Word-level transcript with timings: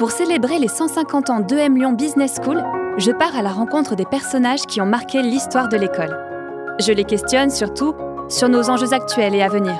Pour 0.00 0.12
célébrer 0.12 0.58
les 0.58 0.68
150 0.68 1.28
ans 1.28 1.40
d'EM 1.40 1.76
Lyon 1.76 1.92
Business 1.92 2.36
School, 2.42 2.64
je 2.96 3.10
pars 3.10 3.36
à 3.36 3.42
la 3.42 3.50
rencontre 3.50 3.96
des 3.96 4.06
personnages 4.06 4.62
qui 4.62 4.80
ont 4.80 4.86
marqué 4.86 5.20
l'histoire 5.20 5.68
de 5.68 5.76
l'école. 5.76 6.18
Je 6.80 6.90
les 6.90 7.04
questionne 7.04 7.50
surtout 7.50 7.94
sur 8.30 8.48
nos 8.48 8.70
enjeux 8.70 8.94
actuels 8.94 9.34
et 9.34 9.42
à 9.42 9.50
venir. 9.50 9.76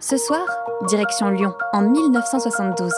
Ce 0.00 0.18
soir, 0.18 0.46
direction 0.86 1.30
Lyon, 1.30 1.54
en 1.72 1.80
1972. 1.80 2.92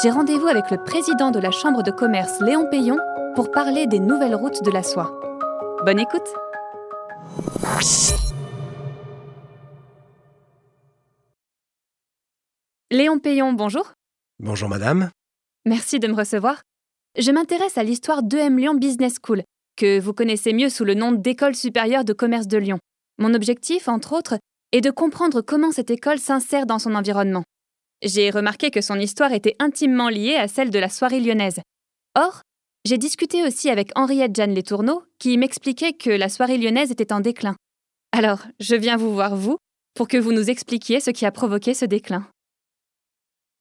J'ai 0.00 0.10
rendez-vous 0.10 0.46
avec 0.46 0.70
le 0.70 0.78
président 0.78 1.32
de 1.32 1.40
la 1.40 1.50
Chambre 1.50 1.82
de 1.82 1.90
commerce 1.90 2.40
Léon 2.40 2.68
Payon 2.70 2.98
pour 3.34 3.50
parler 3.50 3.88
des 3.88 3.98
nouvelles 3.98 4.36
routes 4.36 4.62
de 4.62 4.70
la 4.70 4.84
soie. 4.84 5.18
Bonne 5.84 5.98
écoute 5.98 6.32
Léon 12.92 13.18
Payon, 13.18 13.52
bonjour. 13.52 13.95
Bonjour 14.38 14.68
madame. 14.68 15.10
Merci 15.64 15.98
de 15.98 16.08
me 16.08 16.14
recevoir. 16.14 16.60
Je 17.18 17.30
m'intéresse 17.30 17.78
à 17.78 17.82
l'histoire 17.82 18.22
d'EM 18.22 18.58
Lyon 18.58 18.74
Business 18.74 19.14
School, 19.24 19.42
que 19.76 19.98
vous 19.98 20.12
connaissez 20.12 20.52
mieux 20.52 20.68
sous 20.68 20.84
le 20.84 20.92
nom 20.92 21.12
d'École 21.12 21.54
supérieure 21.54 22.04
de 22.04 22.12
commerce 22.12 22.46
de 22.46 22.58
Lyon. 22.58 22.78
Mon 23.18 23.32
objectif, 23.32 23.88
entre 23.88 24.12
autres, 24.12 24.36
est 24.72 24.82
de 24.82 24.90
comprendre 24.90 25.40
comment 25.40 25.72
cette 25.72 25.90
école 25.90 26.18
s'insère 26.18 26.66
dans 26.66 26.78
son 26.78 26.94
environnement. 26.94 27.44
J'ai 28.02 28.28
remarqué 28.28 28.70
que 28.70 28.82
son 28.82 28.98
histoire 29.00 29.32
était 29.32 29.56
intimement 29.58 30.10
liée 30.10 30.36
à 30.36 30.48
celle 30.48 30.68
de 30.68 30.78
la 30.78 30.90
soirée 30.90 31.20
lyonnaise. 31.20 31.60
Or, 32.14 32.42
j'ai 32.84 32.98
discuté 32.98 33.42
aussi 33.42 33.70
avec 33.70 33.90
Henriette 33.94 34.36
Jeanne 34.36 34.54
Letourneau, 34.54 35.02
qui 35.18 35.38
m'expliquait 35.38 35.94
que 35.94 36.10
la 36.10 36.28
soirée 36.28 36.58
lyonnaise 36.58 36.90
était 36.90 37.14
en 37.14 37.20
déclin. 37.20 37.56
Alors, 38.12 38.42
je 38.60 38.76
viens 38.76 38.98
vous 38.98 39.14
voir, 39.14 39.34
vous, 39.34 39.56
pour 39.94 40.08
que 40.08 40.18
vous 40.18 40.32
nous 40.32 40.50
expliquiez 40.50 41.00
ce 41.00 41.10
qui 41.10 41.24
a 41.24 41.32
provoqué 41.32 41.72
ce 41.72 41.86
déclin. 41.86 42.28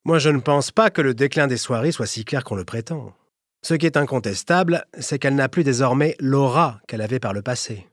Moi, 0.08 0.20
je 0.20 0.30
ne 0.30 0.40
pense 0.40 0.70
pas 0.70 0.92
que 0.92 1.02
le 1.02 1.16
déclin 1.16 1.48
des 1.48 1.58
soirées 1.58 1.92
soit 1.92 2.06
si 2.06 2.26
clair 2.26 2.44
qu'on 2.44 2.56
le 2.56 2.64
prétend. 2.64 3.14
Ce 3.64 3.74
qui 3.74 3.88
est 3.88 3.98
incontestable, 3.98 4.86
c'est 5.00 5.18
qu'elle 5.18 5.34
n'a 5.34 5.50
plus 5.50 5.64
désormais 5.64 6.16
l'aura 6.20 6.80
qu'elle 6.88 7.02
avait 7.02 7.20
par 7.20 7.34
le 7.34 7.42
passé. 7.42 7.88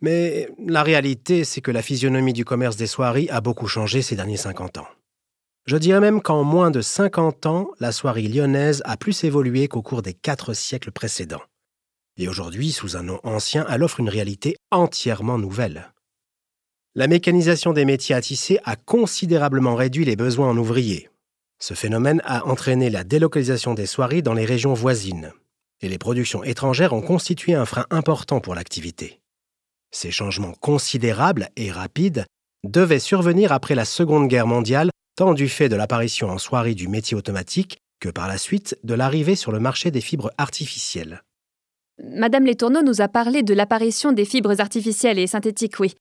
Mais 0.00 0.48
la 0.58 0.82
réalité, 0.82 1.44
c'est 1.44 1.60
que 1.60 1.70
la 1.70 1.82
physionomie 1.82 2.32
du 2.32 2.46
commerce 2.46 2.76
des 2.76 2.86
soirées 2.86 3.28
a 3.28 3.42
beaucoup 3.42 3.66
changé 3.66 4.00
ces 4.00 4.16
derniers 4.16 4.38
50 4.38 4.78
ans. 4.78 4.88
Je 5.66 5.76
dirais 5.76 6.00
même 6.00 6.22
qu'en 6.22 6.42
moins 6.42 6.70
de 6.70 6.80
50 6.80 7.44
ans, 7.44 7.68
la 7.80 7.92
soirée 7.92 8.22
lyonnaise 8.22 8.80
a 8.86 8.96
plus 8.96 9.22
évolué 9.22 9.68
qu'au 9.68 9.82
cours 9.82 10.00
des 10.00 10.14
quatre 10.14 10.54
siècles 10.54 10.90
précédents. 10.90 11.42
Et 12.16 12.28
aujourd'hui, 12.28 12.72
sous 12.72 12.96
un 12.96 13.02
nom 13.02 13.20
ancien, 13.24 13.66
elle 13.68 13.82
offre 13.82 14.00
une 14.00 14.08
réalité 14.08 14.56
entièrement 14.70 15.36
nouvelle. 15.36 15.92
La 16.94 17.08
mécanisation 17.08 17.74
des 17.74 17.84
métiers 17.84 18.14
à 18.14 18.22
tisser 18.22 18.58
a 18.64 18.76
considérablement 18.76 19.76
réduit 19.76 20.06
les 20.06 20.16
besoins 20.16 20.48
en 20.48 20.56
ouvriers, 20.56 21.10
ce 21.62 21.74
phénomène 21.74 22.20
a 22.24 22.44
entraîné 22.48 22.90
la 22.90 23.04
délocalisation 23.04 23.72
des 23.72 23.86
soieries 23.86 24.24
dans 24.24 24.34
les 24.34 24.44
régions 24.44 24.74
voisines, 24.74 25.32
et 25.80 25.88
les 25.88 25.96
productions 25.96 26.42
étrangères 26.42 26.92
ont 26.92 27.02
constitué 27.02 27.54
un 27.54 27.66
frein 27.66 27.86
important 27.90 28.40
pour 28.40 28.56
l'activité. 28.56 29.20
Ces 29.92 30.10
changements 30.10 30.54
considérables 30.60 31.50
et 31.54 31.70
rapides 31.70 32.26
devaient 32.64 32.98
survenir 32.98 33.52
après 33.52 33.76
la 33.76 33.84
Seconde 33.84 34.26
Guerre 34.26 34.48
mondiale, 34.48 34.90
tant 35.14 35.34
du 35.34 35.48
fait 35.48 35.68
de 35.68 35.76
l'apparition 35.76 36.30
en 36.30 36.38
soierie 36.38 36.74
du 36.74 36.88
métier 36.88 37.16
automatique 37.16 37.78
que 38.00 38.08
par 38.08 38.26
la 38.26 38.38
suite 38.38 38.76
de 38.82 38.94
l'arrivée 38.94 39.36
sur 39.36 39.52
le 39.52 39.60
marché 39.60 39.92
des 39.92 40.00
fibres 40.00 40.32
artificielles. 40.38 41.22
Madame 42.02 42.44
Letourneau 42.44 42.82
nous 42.82 43.02
a 43.02 43.06
parlé 43.06 43.44
de 43.44 43.54
l'apparition 43.54 44.10
des 44.10 44.24
fibres 44.24 44.60
artificielles 44.60 45.20
et 45.20 45.28
synthétiques, 45.28 45.78
oui. 45.78 45.94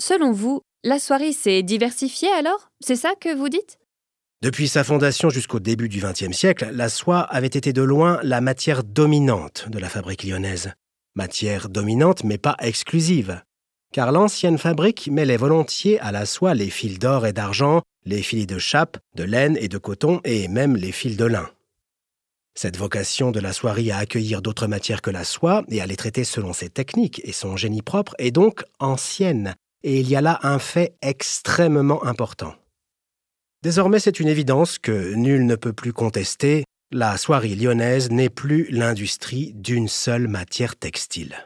Selon 0.00 0.32
vous, 0.32 0.62
la 0.82 0.98
soierie 0.98 1.34
s'est 1.34 1.62
diversifiée 1.62 2.32
alors? 2.32 2.70
C'est 2.80 2.96
ça 2.96 3.12
que 3.20 3.32
vous 3.32 3.48
dites? 3.48 3.78
Depuis 4.42 4.68
sa 4.68 4.84
fondation 4.84 5.28
jusqu'au 5.28 5.60
début 5.60 5.90
du 5.90 6.00
XXe 6.00 6.32
siècle, 6.32 6.70
la 6.72 6.88
soie 6.88 7.20
avait 7.20 7.46
été 7.46 7.74
de 7.74 7.82
loin 7.82 8.18
la 8.22 8.40
matière 8.40 8.84
dominante 8.84 9.68
de 9.68 9.78
la 9.78 9.90
fabrique 9.90 10.24
lyonnaise. 10.24 10.72
Matière 11.14 11.68
dominante 11.68 12.24
mais 12.24 12.38
pas 12.38 12.56
exclusive, 12.58 13.42
car 13.92 14.12
l'ancienne 14.12 14.56
fabrique 14.56 15.08
mêlait 15.08 15.36
volontiers 15.36 16.00
à 16.00 16.10
la 16.10 16.24
soie 16.24 16.54
les 16.54 16.70
fils 16.70 16.98
d'or 16.98 17.26
et 17.26 17.34
d'argent, 17.34 17.82
les 18.06 18.22
filets 18.22 18.46
de 18.46 18.58
chape, 18.58 18.96
de 19.14 19.24
laine 19.24 19.58
et 19.60 19.68
de 19.68 19.76
coton 19.76 20.22
et 20.24 20.48
même 20.48 20.74
les 20.74 20.92
fils 20.92 21.18
de 21.18 21.26
lin. 21.26 21.50
Cette 22.54 22.78
vocation 22.78 23.32
de 23.32 23.40
la 23.40 23.52
soierie 23.52 23.90
à 23.90 23.98
accueillir 23.98 24.40
d'autres 24.40 24.66
matières 24.66 25.02
que 25.02 25.10
la 25.10 25.24
soie 25.24 25.64
et 25.68 25.82
à 25.82 25.86
les 25.86 25.96
traiter 25.96 26.24
selon 26.24 26.54
ses 26.54 26.70
techniques 26.70 27.20
et 27.24 27.32
son 27.32 27.58
génie 27.58 27.82
propre 27.82 28.14
est 28.18 28.30
donc 28.30 28.64
ancienne, 28.78 29.54
et 29.82 30.00
il 30.00 30.08
y 30.08 30.16
a 30.16 30.22
là 30.22 30.40
un 30.42 30.58
fait 30.58 30.94
extrêmement 31.02 32.04
important. 32.04 32.54
Désormais, 33.62 34.00
c'est 34.00 34.20
une 34.20 34.28
évidence 34.28 34.78
que 34.78 35.14
nul 35.14 35.44
ne 35.44 35.54
peut 35.54 35.74
plus 35.74 35.92
contester, 35.92 36.64
la 36.90 37.18
soierie 37.18 37.56
lyonnaise 37.56 38.10
n'est 38.10 38.30
plus 38.30 38.66
l'industrie 38.70 39.52
d'une 39.54 39.86
seule 39.86 40.28
matière 40.28 40.76
textile. 40.76 41.36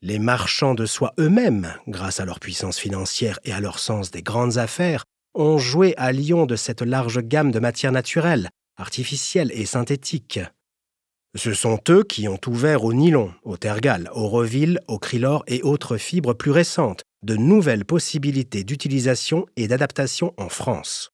Les 0.00 0.20
marchands 0.20 0.74
de 0.74 0.86
soie 0.86 1.12
eux-mêmes, 1.18 1.74
grâce 1.88 2.20
à 2.20 2.24
leur 2.24 2.38
puissance 2.38 2.78
financière 2.78 3.40
et 3.42 3.52
à 3.52 3.58
leur 3.58 3.80
sens 3.80 4.12
des 4.12 4.22
grandes 4.22 4.58
affaires, 4.58 5.04
ont 5.34 5.58
joué 5.58 5.92
à 5.96 6.12
Lyon 6.12 6.46
de 6.46 6.54
cette 6.54 6.82
large 6.82 7.20
gamme 7.20 7.50
de 7.50 7.58
matières 7.58 7.90
naturelles, 7.90 8.48
artificielles 8.76 9.50
et 9.52 9.66
synthétiques. 9.66 10.38
Ce 11.36 11.52
sont 11.52 11.80
eux 11.88 12.04
qui 12.04 12.28
ont 12.28 12.40
ouvert 12.46 12.84
au 12.84 12.92
nylon, 12.92 13.34
au 13.42 13.56
tergal, 13.56 14.08
au 14.14 14.28
reville, 14.28 14.80
au 14.86 15.00
krylor 15.00 15.42
et 15.48 15.62
autres 15.62 15.96
fibres 15.96 16.32
plus 16.32 16.52
récentes, 16.52 17.02
de 17.22 17.36
nouvelles 17.36 17.84
possibilités 17.84 18.64
d'utilisation 18.64 19.46
et 19.56 19.68
d'adaptation 19.68 20.32
en 20.36 20.48
France. 20.48 21.10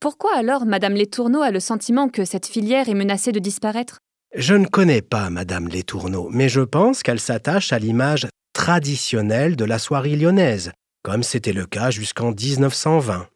Pourquoi 0.00 0.36
alors 0.36 0.66
Madame 0.66 0.94
Letourneau 0.94 1.40
a 1.40 1.50
le 1.50 1.60
sentiment 1.60 2.08
que 2.08 2.24
cette 2.24 2.46
filière 2.46 2.88
est 2.88 2.94
menacée 2.94 3.32
de 3.32 3.38
disparaître? 3.38 4.00
Je 4.34 4.54
ne 4.54 4.66
connais 4.66 5.00
pas 5.00 5.30
Madame 5.30 5.68
Letourneau, 5.68 6.28
mais 6.30 6.48
je 6.48 6.60
pense 6.60 7.02
qu'elle 7.02 7.20
s'attache 7.20 7.72
à 7.72 7.78
l'image 7.78 8.26
traditionnelle 8.52 9.56
de 9.56 9.64
la 9.64 9.78
soierie 9.78 10.16
lyonnaise, 10.16 10.72
comme 11.02 11.22
c'était 11.22 11.52
le 11.52 11.66
cas 11.66 11.90
jusqu'en 11.90 12.32
1920. 12.32 13.28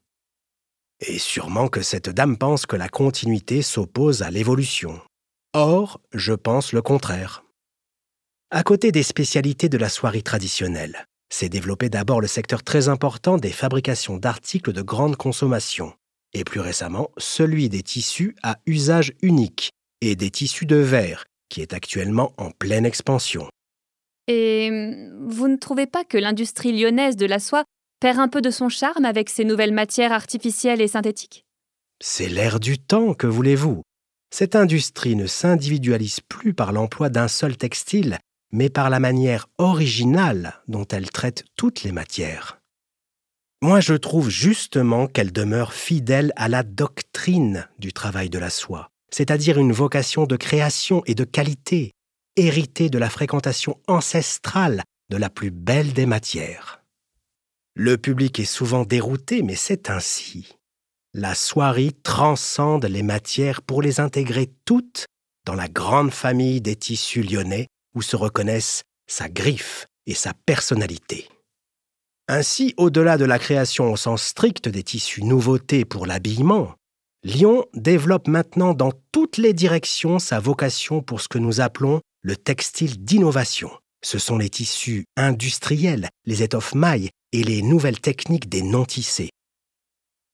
Et 1.07 1.19
sûrement 1.19 1.69
que 1.69 1.83
cette 1.83 2.11
dame 2.11 2.37
pense 2.37 2.67
que 2.67 2.77
la 2.77 2.89
continuité 2.89 3.63
s'oppose 3.63 4.23
à 4.23 4.31
l'évolution. 4.31 5.01
Or, 5.55 6.01
je 6.13 6.33
pense 6.35 6.73
le 6.73 6.83
contraire. 6.83 7.45
À 8.51 8.63
côté 8.63 8.93
des 8.93 9.03
spécialités 9.03 9.69
de 9.69 9.79
la 9.79 9.89
soierie 9.89 10.23
traditionnelle, 10.23 11.07
s'est 11.31 11.49
développé 11.49 11.89
d'abord 11.89 12.21
le 12.21 12.27
secteur 12.27 12.63
très 12.63 12.89
important 12.89 13.39
des 13.39 13.51
fabrications 13.51 14.17
d'articles 14.17 14.73
de 14.73 14.83
grande 14.83 15.17
consommation, 15.17 15.93
et 16.33 16.45
plus 16.45 16.61
récemment 16.61 17.11
celui 17.17 17.69
des 17.69 17.83
tissus 17.83 18.35
à 18.43 18.59
usage 18.67 19.13
unique 19.23 19.71
et 20.01 20.17
des 20.17 20.31
tissus 20.31 20.67
de 20.67 20.77
verre, 20.77 21.25
qui 21.49 21.61
est 21.61 21.73
actuellement 21.73 22.33
en 22.37 22.51
pleine 22.51 22.87
expansion. 22.87 23.49
Et 24.27 24.71
vous 25.21 25.49
ne 25.49 25.57
trouvez 25.57 25.87
pas 25.87 26.05
que 26.05 26.19
l'industrie 26.19 26.79
lyonnaise 26.79 27.17
de 27.17 27.27
la 27.27 27.39
soie 27.39 27.65
perd 28.01 28.19
un 28.19 28.29
peu 28.29 28.41
de 28.41 28.51
son 28.51 28.69
charme 28.69 29.05
avec 29.05 29.31
ces 29.31 29.45
nouvelles 29.45 29.73
matières 29.73 30.13
artificielles 30.13 30.81
et 30.81 30.89
synthétiques? 30.89 31.45
C'est 32.01 32.29
l'air 32.29 32.61
du 32.61 32.79
temps, 32.79 33.15
que 33.15 33.27
voulez-vous? 33.27 33.83
Cette 34.31 34.55
industrie 34.55 35.17
ne 35.17 35.27
s'individualise 35.27 36.21
plus 36.21 36.53
par 36.53 36.73
l'emploi 36.73 37.09
d'un 37.09 37.29
seul 37.29 37.57
textile, 37.57 38.19
mais 38.53 38.71
par 38.71 38.91
la 38.91 39.01
manière 39.01 39.49
originale 39.59 40.63
dont 40.69 40.87
elle 40.87 41.11
traite 41.11 41.45
toutes 41.57 41.83
les 41.83 41.93
matières. 41.93 42.61
Moi, 43.61 43.81
je 43.81 43.95
trouve 43.95 44.31
justement 44.31 45.09
qu'elle 45.09 45.33
demeure 45.33 45.73
fidèle 45.73 46.33
à 46.37 46.49
la 46.49 46.63
doctrine 46.63 47.69
du 47.79 47.93
travail 47.93 48.31
de 48.31 48.39
la 48.39 48.51
soie, 48.51 48.89
c'est-à-dire 49.11 49.59
une 49.59 49.73
vocation 49.73 50.27
de 50.27 50.37
création 50.37 51.03
et 51.07 51.15
de 51.15 51.25
qualité, 51.25 51.93
héritée 52.37 52.89
de 52.89 52.99
la 52.99 53.11
fréquentation 53.11 53.81
ancestrale 53.89 54.85
de 55.11 55.17
la 55.17 55.29
plus 55.29 55.51
belle 55.51 55.93
des 55.93 56.07
matières. 56.07 56.83
Le 57.75 57.99
public 57.99 58.39
est 58.39 58.45
souvent 58.45 58.85
dérouté, 58.85 59.43
mais 59.43 59.57
c'est 59.57 59.91
ainsi. 59.91 60.57
La 61.15 61.35
soierie 61.35 61.95
transcende 61.95 62.85
les 62.85 63.03
matières 63.03 63.63
pour 63.63 63.83
les 63.83 63.99
intégrer 63.99 64.51
toutes 64.65 65.07
dans 65.47 65.55
la 65.55 65.69
grande 65.69 66.13
famille 66.13 66.61
des 66.61 66.77
tissus 66.77 67.23
lyonnais 67.23 67.67
où 67.95 68.03
se 68.03 68.17
reconnaissent 68.17 68.83
sa 69.07 69.29
griffe 69.29 69.87
et 70.07 70.15
sa 70.15 70.35
personnalité. 70.47 71.29
Ainsi, 72.29 72.75
au-delà 72.77 73.17
de 73.17 73.25
la 73.25 73.39
création 73.39 73.91
au 73.91 73.97
sens 73.97 74.23
strict 74.23 74.69
des 74.69 74.83
tissus 74.83 75.25
nouveautés 75.25 75.85
pour 75.85 76.07
l'habillement, 76.07 76.75
Lyon 77.25 77.65
développe 77.75 78.29
maintenant 78.29 78.75
dans 78.75 78.93
toutes 79.13 79.39
les 79.39 79.53
directions 79.53 80.19
sa 80.19 80.39
vocation 80.39 81.03
pour 81.03 81.21
ce 81.21 81.29
que 81.29 81.39
nous 81.39 81.61
appelons 81.61 82.01
le 82.23 82.37
textile 82.37 83.03
d'innovation. 83.03 83.71
Ce 84.05 84.19
sont 84.19 84.39
les 84.39 84.51
tissus 84.51 85.05
industriels, 85.17 86.09
les 86.27 86.43
étoffes 86.43 86.75
mailles 86.75 87.11
et 87.33 87.43
les 87.43 87.63
nouvelles 87.63 88.01
techniques 88.01 88.49
des 88.49 88.63
non-tissés. 88.63 89.31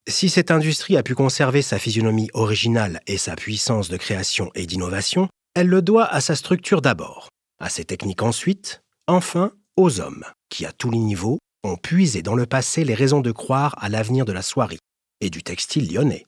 Si 0.07 0.29
cette 0.29 0.51
industrie 0.51 0.99
a 0.99 1.03
pu 1.03 1.15
conserver 1.15 1.63
sa 1.63 1.79
physionomie 1.79 2.29
originale 2.35 3.01
et 3.07 3.17
sa 3.17 3.37
puissance 3.37 3.89
de 3.89 3.97
création 3.97 4.51
et 4.55 4.67
d'innovation, 4.67 5.29
elle 5.55 5.69
le 5.69 5.81
doit 5.81 6.07
à 6.07 6.21
sa 6.21 6.37
structure 6.37 6.83
d'abord, 6.83 7.29
à 7.65 7.71
ses 7.71 7.85
techniques 7.85 8.23
ensuite, 8.23 8.83
enfin 9.07 9.53
aux 9.77 10.01
hommes, 10.01 10.25
qui 10.51 10.67
à 10.67 10.73
tous 10.73 10.91
les 10.91 10.99
niveaux 10.99 11.39
ont 11.65 11.77
puisé 11.77 12.23
dans 12.23 12.35
le 12.35 12.45
passé 12.47 12.85
les 12.85 12.95
raisons 12.95 13.23
de 13.23 13.33
croire 13.33 13.75
à 13.83 13.89
l'avenir 13.89 14.27
de 14.27 14.33
la 14.33 14.43
soierie 14.43 14.79
et 15.21 15.31
du 15.31 15.43
textile 15.43 15.93
lyonnais. 15.93 16.27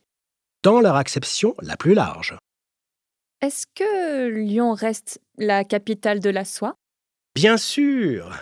dans 0.62 0.80
leur 0.80 0.96
acception 0.96 1.54
la 1.60 1.76
plus 1.76 1.94
large. 1.94 2.36
Est-ce 3.40 3.66
que 3.72 4.28
Lyon 4.28 4.72
reste 4.72 5.20
la 5.38 5.62
capitale 5.62 6.18
de 6.18 6.30
la 6.30 6.44
soie? 6.44 6.74
Bien 7.36 7.56
sûr 7.56 8.32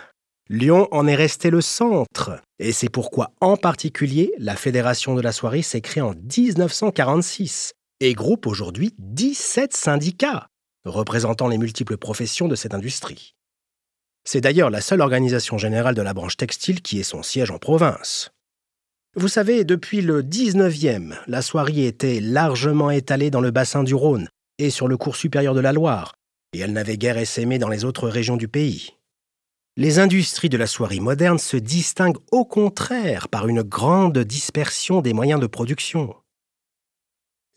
Lyon 0.49 0.87
en 0.91 1.05
est 1.05 1.15
resté 1.15 1.49
le 1.49 1.61
centre, 1.61 2.39
et 2.59 2.71
c'est 2.71 2.89
pourquoi 2.89 3.31
en 3.41 3.57
particulier 3.57 4.33
la 4.39 4.55
Fédération 4.55 5.15
de 5.15 5.21
la 5.21 5.31
soierie 5.31 5.63
s'est 5.63 5.81
créée 5.81 6.01
en 6.01 6.13
1946 6.13 7.73
et 7.99 8.13
groupe 8.13 8.47
aujourd'hui 8.47 8.93
17 8.99 9.75
syndicats 9.75 10.47
représentant 10.89 11.47
les 11.47 11.57
multiples 11.57 11.97
professions 11.97 12.47
de 12.47 12.55
cette 12.55 12.73
industrie. 12.73 13.35
C'est 14.23 14.41
d'ailleurs 14.41 14.69
la 14.69 14.81
seule 14.81 15.01
organisation 15.01 15.57
générale 15.57 15.95
de 15.95 16.01
la 16.01 16.13
branche 16.13 16.37
textile 16.37 16.81
qui 16.81 16.99
ait 16.99 17.03
son 17.03 17.23
siège 17.23 17.51
en 17.51 17.59
province. 17.59 18.31
Vous 19.15 19.27
savez, 19.27 19.63
depuis 19.63 20.01
le 20.01 20.23
19e, 20.23 21.15
la 21.27 21.41
soierie 21.41 21.85
était 21.85 22.19
largement 22.19 22.91
étalée 22.91 23.29
dans 23.29 23.39
le 23.39 23.51
bassin 23.51 23.83
du 23.83 23.95
Rhône 23.95 24.27
et 24.57 24.69
sur 24.69 24.87
le 24.87 24.97
cours 24.97 25.15
supérieur 25.15 25.53
de 25.53 25.61
la 25.61 25.73
Loire, 25.73 26.15
et 26.53 26.59
elle 26.59 26.73
n'avait 26.73 26.97
guère 26.97 27.17
essaimé 27.17 27.59
dans 27.59 27.69
les 27.69 27.85
autres 27.85 28.09
régions 28.09 28.37
du 28.37 28.47
pays. 28.47 28.95
Les 29.77 29.99
industries 29.99 30.49
de 30.49 30.57
la 30.57 30.67
soierie 30.67 31.01
moderne 31.01 31.37
se 31.37 31.57
distinguent 31.57 32.21
au 32.31 32.45
contraire 32.45 33.27
par 33.27 33.47
une 33.47 33.61
grande 33.61 34.17
dispersion 34.19 35.01
des 35.01 35.13
moyens 35.13 35.39
de 35.39 35.47
production. 35.47 36.15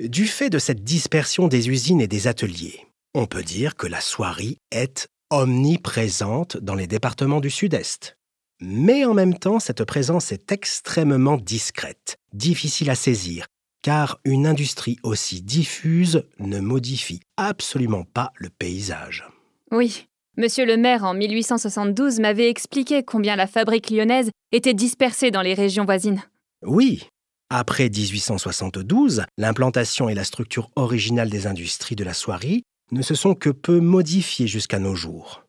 Du 0.01 0.27
fait 0.27 0.51
de 0.51 0.59
cette 0.59 0.83
dispersion 0.83 1.49
des 1.49 1.69
usines 1.69 2.01
et 2.01 2.09
des 2.09 2.27
ateliers, 2.27 2.88
on 3.19 3.27
peut 3.27 3.43
dire 3.43 3.75
que 3.75 3.89
la 3.89 4.01
soierie 4.01 4.59
est 4.71 5.09
omniprésente 5.31 6.57
dans 6.57 6.77
les 6.77 6.87
départements 6.87 7.41
du 7.41 7.51
Sud-Est. 7.51 8.17
Mais 8.61 9.05
en 9.05 9.13
même 9.13 9.37
temps, 9.37 9.59
cette 9.59 9.83
présence 9.83 10.31
est 10.31 10.53
extrêmement 10.53 11.37
discrète, 11.37 12.17
difficile 12.33 12.91
à 12.91 12.95
saisir, 12.95 13.47
car 13.83 14.21
une 14.25 14.47
industrie 14.47 14.99
aussi 15.03 15.43
diffuse 15.43 16.23
ne 16.39 16.61
modifie 16.61 17.21
absolument 17.37 18.05
pas 18.05 18.33
le 18.37 18.51
paysage. 18.51 19.29
Oui, 19.73 20.07
Monsieur 20.37 20.65
le 20.65 20.77
maire, 20.77 21.03
en 21.03 21.15
1872, 21.15 22.21
m'avait 22.21 22.49
expliqué 22.49 23.03
combien 23.03 23.35
la 23.35 23.49
fabrique 23.49 23.91
lyonnaise 23.91 24.31
était 24.53 24.75
dispersée 24.75 25.33
dans 25.33 25.43
les 25.43 25.55
régions 25.55 25.85
voisines. 25.85 26.23
Oui. 26.63 27.09
Après 27.51 27.89
1872, 27.89 29.25
l'implantation 29.39 30.09
et 30.09 30.15
la 30.15 30.23
structure 30.23 30.71
originale 30.77 31.31
des 31.31 31.49
industries 31.49 31.97
de 31.97 32.05
la 32.05 32.15
soierie 32.15 32.63
ne 32.91 33.03
se 33.03 33.15
sont 33.15 33.35
que 33.35 33.51
peu 33.51 33.81
modifiées 33.81 34.47
jusqu'à 34.47 34.79
nos 34.79 34.95
jours. 34.95 35.45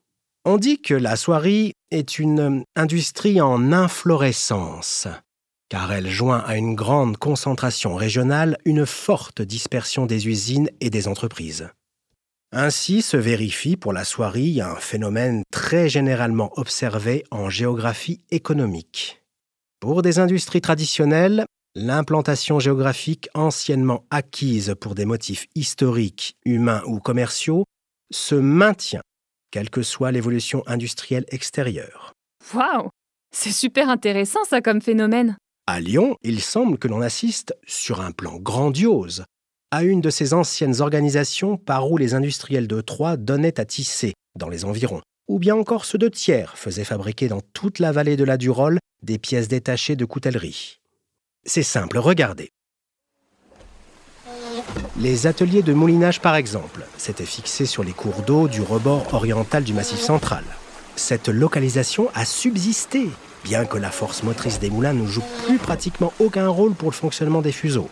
On 0.45 0.57
dit 0.57 0.81
que 0.81 0.93
la 0.93 1.15
soierie 1.15 1.73
est 1.91 2.19
une 2.19 2.63
industrie 2.75 3.41
en 3.41 3.71
inflorescence, 3.71 5.07
car 5.69 5.91
elle 5.91 6.09
joint 6.09 6.39
à 6.39 6.55
une 6.55 6.75
grande 6.75 7.17
concentration 7.17 7.95
régionale 7.95 8.57
une 8.65 8.85
forte 8.85 9.41
dispersion 9.41 10.05
des 10.05 10.27
usines 10.27 10.69
et 10.81 10.89
des 10.89 11.07
entreprises. 11.07 11.69
Ainsi 12.51 13.03
se 13.03 13.17
vérifie 13.17 13.77
pour 13.77 13.93
la 13.93 14.03
soierie 14.03 14.59
un 14.59 14.75
phénomène 14.75 15.43
très 15.51 15.87
généralement 15.87 16.51
observé 16.57 17.23
en 17.29 17.49
géographie 17.49 18.21
économique. 18.31 19.21
Pour 19.79 20.01
des 20.01 20.19
industries 20.19 20.61
traditionnelles, 20.61 21.45
l'implantation 21.75 22.59
géographique 22.59 23.29
anciennement 23.33 24.05
acquise 24.09 24.75
pour 24.79 24.95
des 24.95 25.05
motifs 25.05 25.47
historiques, 25.55 26.35
humains 26.45 26.81
ou 26.85 26.99
commerciaux 26.99 27.65
se 28.11 28.35
maintient, 28.35 29.01
quelle 29.51 29.69
que 29.69 29.83
soit 29.83 30.11
l'évolution 30.11 30.63
industrielle 30.67 31.25
extérieure. 31.29 32.13
Waouh 32.53 32.89
C'est 33.31 33.51
super 33.51 33.89
intéressant 33.89 34.43
ça 34.45 34.61
comme 34.61 34.81
phénomène. 34.81 35.37
À 35.67 35.79
Lyon, 35.79 36.15
il 36.23 36.41
semble 36.41 36.79
que 36.79 36.87
l'on 36.87 37.01
assiste, 37.01 37.55
sur 37.67 38.01
un 38.01 38.11
plan 38.11 38.37
grandiose, 38.37 39.23
à 39.71 39.83
une 39.83 40.01
de 40.01 40.09
ces 40.09 40.33
anciennes 40.33 40.81
organisations 40.81 41.57
par 41.57 41.91
où 41.91 41.97
les 41.97 42.15
industriels 42.15 42.67
de 42.67 42.81
Troyes 42.81 43.17
donnaient 43.17 43.59
à 43.59 43.65
tisser, 43.65 44.13
dans 44.35 44.49
les 44.49 44.65
environs, 44.65 45.01
ou 45.27 45.37
bien 45.37 45.55
encore 45.55 45.85
ceux 45.85 45.99
de 45.99 46.07
Thiers 46.07 46.55
faisaient 46.55 46.83
fabriquer 46.83 47.27
dans 47.27 47.41
toute 47.53 47.77
la 47.77 47.91
vallée 47.91 48.17
de 48.17 48.23
la 48.23 48.37
Durolle 48.37 48.79
des 49.03 49.19
pièces 49.19 49.47
détachées 49.47 49.95
de 49.95 50.05
coutellerie. 50.05 50.79
C'est 51.45 51.63
simple, 51.63 51.97
regardez. 51.97 52.51
Les 54.97 55.27
ateliers 55.27 55.61
de 55.61 55.73
moulinage, 55.73 56.19
par 56.19 56.35
exemple, 56.35 56.81
s'étaient 56.97 57.25
fixés 57.25 57.65
sur 57.65 57.83
les 57.83 57.93
cours 57.93 58.21
d'eau 58.23 58.47
du 58.47 58.61
rebord 58.61 59.13
oriental 59.13 59.63
du 59.63 59.73
Massif 59.73 59.99
central. 59.99 60.43
Cette 60.95 61.29
localisation 61.29 62.09
a 62.13 62.25
subsisté, 62.25 63.09
bien 63.45 63.65
que 63.65 63.77
la 63.77 63.91
force 63.91 64.23
motrice 64.23 64.59
des 64.59 64.69
moulins 64.69 64.93
ne 64.93 65.07
joue 65.07 65.23
plus 65.45 65.57
pratiquement 65.57 66.11
aucun 66.19 66.49
rôle 66.49 66.73
pour 66.73 66.89
le 66.89 66.95
fonctionnement 66.95 67.41
des 67.41 67.53
fuseaux. 67.53 67.89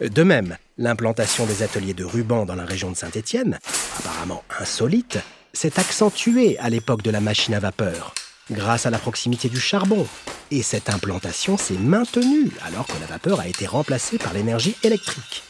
De 0.00 0.22
même, 0.22 0.56
l'implantation 0.78 1.44
des 1.46 1.62
ateliers 1.62 1.94
de 1.94 2.04
ruban 2.04 2.46
dans 2.46 2.54
la 2.54 2.64
région 2.64 2.90
de 2.90 2.96
Saint-Étienne, 2.96 3.58
apparemment 3.98 4.44
insolite, 4.60 5.18
s'est 5.52 5.78
accentuée 5.78 6.58
à 6.58 6.70
l'époque 6.70 7.02
de 7.02 7.10
la 7.10 7.20
machine 7.20 7.54
à 7.54 7.60
vapeur, 7.60 8.14
grâce 8.52 8.86
à 8.86 8.90
la 8.90 8.98
proximité 8.98 9.48
du 9.48 9.60
charbon. 9.60 10.06
Et 10.50 10.62
cette 10.62 10.90
implantation 10.90 11.56
s'est 11.56 11.74
maintenue 11.74 12.50
alors 12.62 12.86
que 12.86 13.00
la 13.00 13.06
vapeur 13.06 13.40
a 13.40 13.48
été 13.48 13.66
remplacée 13.66 14.18
par 14.18 14.32
l'énergie 14.32 14.76
électrique. 14.82 15.42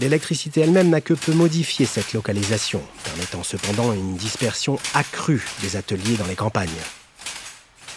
L'électricité 0.00 0.60
elle-même 0.62 0.90
n'a 0.90 1.00
que 1.00 1.14
peu 1.14 1.32
modifié 1.32 1.86
cette 1.86 2.12
localisation, 2.14 2.82
permettant 3.04 3.44
cependant 3.44 3.92
une 3.92 4.16
dispersion 4.16 4.78
accrue 4.94 5.46
des 5.62 5.76
ateliers 5.76 6.16
dans 6.16 6.26
les 6.26 6.34
campagnes. 6.34 6.68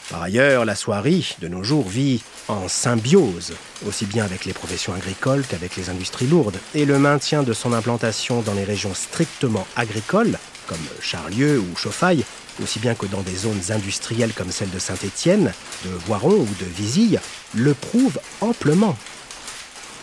Par 0.09 0.21
ailleurs, 0.21 0.63
la 0.63 0.75
soierie, 0.75 1.35
de 1.41 1.47
nos 1.47 1.63
jours, 1.63 1.89
vit 1.89 2.21
en 2.47 2.69
symbiose, 2.69 3.53
aussi 3.85 4.05
bien 4.05 4.23
avec 4.23 4.45
les 4.45 4.53
professions 4.53 4.93
agricoles 4.93 5.43
qu'avec 5.49 5.75
les 5.75 5.89
industries 5.89 6.27
lourdes, 6.27 6.59
et 6.75 6.85
le 6.85 6.97
maintien 6.97 7.43
de 7.43 7.51
son 7.51 7.73
implantation 7.73 8.41
dans 8.41 8.53
les 8.53 8.63
régions 8.63 8.93
strictement 8.93 9.67
agricoles, 9.75 10.37
comme 10.67 10.77
Charlieu 11.01 11.59
ou 11.59 11.75
Chauffaille, 11.75 12.25
aussi 12.61 12.79
bien 12.79 12.95
que 12.95 13.05
dans 13.05 13.21
des 13.21 13.35
zones 13.35 13.71
industrielles 13.71 14.33
comme 14.33 14.51
celle 14.51 14.69
de 14.69 14.79
Saint-Étienne, 14.79 15.53
de 15.85 15.89
Voiron 15.89 16.33
ou 16.33 16.47
de 16.59 16.65
Vizille, 16.65 17.19
le 17.55 17.73
prouve 17.73 18.19
amplement. 18.41 18.95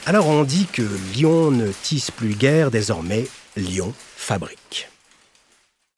Alors 0.07 0.27
on 0.27 0.45
dit 0.45 0.67
que 0.67 0.83
Lyon 1.15 1.51
ne 1.51 1.71
tisse 1.71 2.11
plus 2.11 2.35
guère 2.35 2.71
désormais, 2.71 3.27
Lyon 3.57 3.93
fabrique. 4.17 4.89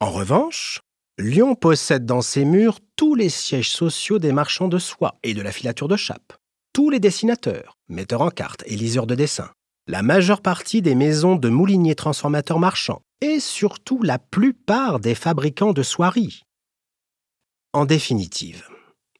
En 0.00 0.10
revanche, 0.10 0.80
Lyon 1.18 1.54
possède 1.54 2.04
dans 2.04 2.20
ses 2.20 2.44
murs 2.44 2.78
tous 2.96 3.14
les 3.14 3.30
sièges 3.30 3.70
sociaux 3.70 4.18
des 4.18 4.32
marchands 4.32 4.68
de 4.68 4.78
soie 4.78 5.16
et 5.22 5.32
de 5.32 5.42
la 5.42 5.52
filature 5.52 5.88
de 5.88 5.96
chape, 5.96 6.34
tous 6.72 6.90
les 6.90 7.00
dessinateurs, 7.00 7.78
metteurs 7.88 8.20
en 8.20 8.30
carte 8.30 8.62
et 8.66 8.76
liseurs 8.76 9.06
de 9.06 9.14
dessins, 9.14 9.50
la 9.86 10.02
majeure 10.02 10.42
partie 10.42 10.82
des 10.82 10.94
maisons 10.94 11.36
de 11.36 11.48
mouliniers 11.48 11.94
transformateurs 11.94 12.58
marchands 12.58 13.00
et 13.20 13.40
surtout 13.40 14.02
la 14.02 14.18
plupart 14.18 15.00
des 15.00 15.14
fabricants 15.14 15.72
de 15.72 15.82
soieries. 15.82 16.42
En 17.72 17.84
définitive, 17.84 18.68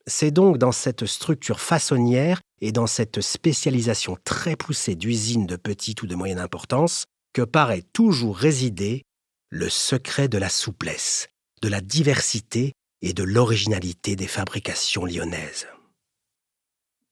c'est 0.07 0.31
donc 0.31 0.59
dans 0.59 0.73
cette 0.73 1.07
structure 1.07 1.61
façonnière 1.61 2.41
et 2.61 2.73
dans 2.73 2.87
cette 2.87 3.21
spécialisation 3.21 4.17
très 4.25 4.57
poussée 4.57 4.95
d'usines 4.95 5.47
de 5.47 5.57
petite 5.57 6.03
ou 6.03 6.07
de 6.07 6.15
moyenne 6.15 6.39
importance 6.39 7.05
que 7.33 7.43
paraît 7.43 7.83
toujours 7.93 8.37
résider 8.37 9.03
le 9.51 9.69
secret 9.69 10.29
de 10.29 10.39
la 10.39 10.49
souplesse 10.49 11.29
de 11.63 11.69
la 11.69 11.81
diversité 11.81 12.73
et 13.03 13.13
de 13.13 13.23
l'originalité 13.23 14.17
des 14.17 14.27
fabrications 14.27 15.05
lyonnaises. 15.05 15.67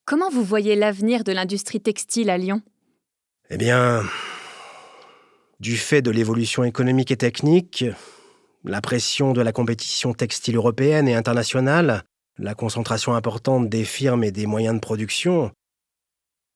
Comment 0.04 0.30
vous 0.30 0.44
voyez 0.44 0.76
l'avenir 0.76 1.24
de 1.24 1.32
l'industrie 1.32 1.80
textile 1.80 2.30
à 2.30 2.38
Lyon? 2.38 2.62
Eh 3.50 3.56
bien, 3.56 4.02
du 5.64 5.78
fait 5.78 6.02
de 6.02 6.11
l'évolution 6.11 6.62
économique 6.62 7.11
et 7.11 7.16
technique, 7.16 7.87
la 8.64 8.83
pression 8.83 9.33
de 9.33 9.40
la 9.40 9.50
compétition 9.50 10.12
textile 10.12 10.56
européenne 10.56 11.09
et 11.09 11.14
internationale, 11.14 12.04
la 12.38 12.54
concentration 12.54 13.14
importante 13.14 13.71
des 13.71 13.87
firmes 13.87 14.25
et 14.25 14.30
des 14.30 14.44
moyens 14.44 14.75
de 14.75 14.80
production, 14.80 15.52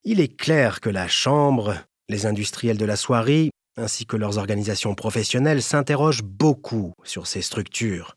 il 0.05 0.21
est 0.21 0.37
clair 0.37 0.83
que 0.83 0.91
la 0.91 1.09
Chambre, 1.09 1.75
les 2.11 2.27
industriels 2.27 2.77
de 2.77 2.85
la 2.85 2.97
soierie 2.97 3.49
ainsi 3.79 4.05
que 4.05 4.17
leurs 4.19 4.37
organisations 4.37 4.95
professionnelles 4.95 5.62
s'interrogent 5.62 6.23
beaucoup 6.23 6.93
sur 7.03 7.27
ces 7.27 7.41
structures, 7.41 8.15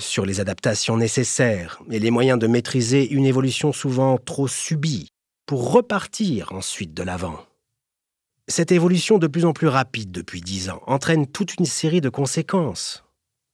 sur 0.00 0.24
les 0.24 0.40
adaptations 0.40 0.96
nécessaires 0.96 1.82
et 1.90 1.98
les 1.98 2.10
moyens 2.10 2.38
de 2.38 2.46
maîtriser 2.46 3.12
une 3.12 3.26
évolution 3.26 3.74
souvent 3.74 4.16
trop 4.16 4.48
subie 4.48 5.10
pour 5.44 5.70
repartir 5.70 6.52
ensuite 6.52 6.94
de 6.94 7.02
l'avant. 7.02 7.49
Cette 8.50 8.72
évolution 8.72 9.18
de 9.18 9.28
plus 9.28 9.44
en 9.44 9.52
plus 9.52 9.68
rapide 9.68 10.10
depuis 10.10 10.40
dix 10.40 10.70
ans 10.70 10.82
entraîne 10.88 11.28
toute 11.28 11.54
une 11.54 11.66
série 11.66 12.00
de 12.00 12.08
conséquences. 12.08 13.04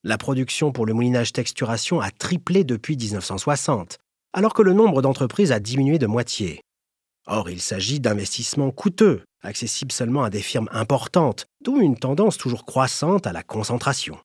La 0.05 0.17
production 0.17 0.73
pour 0.73 0.87
le 0.87 0.95
moulinage 0.95 1.35
texturation 1.35 2.01
a 2.01 2.11
triplé 2.11 2.65
depuis 2.65 2.97
1960, 2.97 3.99
alors 4.33 4.55
que 4.55 4.63
le 4.63 4.73
nombre 4.73 5.03
d'entreprises 5.03 5.53
a 5.53 5.61
diminué 5.61 5.99
de 5.99 6.07
moitié. 6.07 6.63
Or, 7.27 7.51
il 7.51 7.61
s'agit 7.61 8.01
d'investissements 8.01 8.71
coûteux, 8.71 9.23
accessibles 9.43 9.93
seulement 9.93 10.25
à 10.25 10.31
des 10.31 10.41
firmes 10.41 10.71
importantes, 10.73 11.45
d'où 11.61 11.79
une 11.79 11.99
tendance 11.99 12.39
toujours 12.39 12.65
croissante 12.65 13.27
à 13.27 13.35
la 13.35 13.43
concentration. 13.43 14.17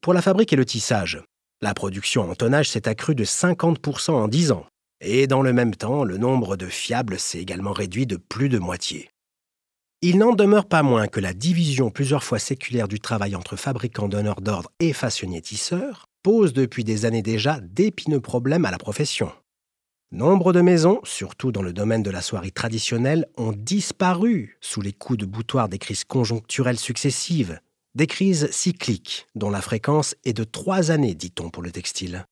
Pour 0.00 0.14
la 0.14 0.22
fabrique 0.22 0.52
et 0.52 0.56
le 0.56 0.64
tissage, 0.64 1.22
la 1.60 1.74
production 1.74 2.28
en 2.28 2.34
tonnage 2.34 2.68
s'est 2.68 2.88
accrue 2.88 3.14
de 3.14 3.24
50% 3.24 4.10
en 4.10 4.26
10 4.26 4.50
ans, 4.50 4.66
Et 5.00 5.28
dans 5.28 5.42
le 5.42 5.52
même 5.52 5.76
temps, 5.76 6.02
le 6.02 6.18
nombre 6.18 6.56
de 6.56 6.66
fiables 6.66 7.20
s'est 7.20 7.38
également 7.38 7.72
réduit 7.72 8.08
de 8.08 8.16
plus 8.16 8.48
de 8.48 8.58
moitié. 8.58 9.10
Il 10.02 10.16
n'en 10.16 10.32
demeure 10.32 10.64
pas 10.64 10.82
moins 10.82 11.08
que 11.08 11.20
la 11.20 11.34
division 11.34 11.90
plusieurs 11.90 12.24
fois 12.24 12.38
séculaire 12.38 12.88
du 12.88 13.00
travail 13.00 13.36
entre 13.36 13.56
fabricants 13.56 14.08
donneurs 14.08 14.40
d'ordre 14.40 14.70
et 14.80 14.94
façonniers 14.94 15.42
tisseurs 15.42 16.06
pose 16.22 16.54
depuis 16.54 16.84
des 16.84 17.04
années 17.04 17.20
déjà 17.20 17.60
d'épineux 17.60 18.20
problèmes 18.20 18.64
à 18.64 18.70
la 18.70 18.78
profession. 18.78 19.30
Nombre 20.10 20.54
de 20.54 20.62
maisons, 20.62 21.00
surtout 21.04 21.52
dans 21.52 21.60
le 21.60 21.74
domaine 21.74 22.02
de 22.02 22.10
la 22.10 22.22
soierie 22.22 22.50
traditionnelle, 22.50 23.26
ont 23.36 23.52
disparu 23.52 24.56
sous 24.62 24.80
les 24.80 24.94
coups 24.94 25.18
de 25.18 25.26
boutoir 25.26 25.68
des 25.68 25.78
crises 25.78 26.04
conjoncturelles 26.04 26.78
successives, 26.78 27.60
des 27.94 28.06
crises 28.06 28.50
cycliques 28.50 29.26
dont 29.34 29.50
la 29.50 29.60
fréquence 29.60 30.14
est 30.24 30.32
de 30.32 30.44
trois 30.44 30.90
années, 30.90 31.14
dit-on 31.14 31.50
pour 31.50 31.62
le 31.62 31.72
textile. 31.72 32.24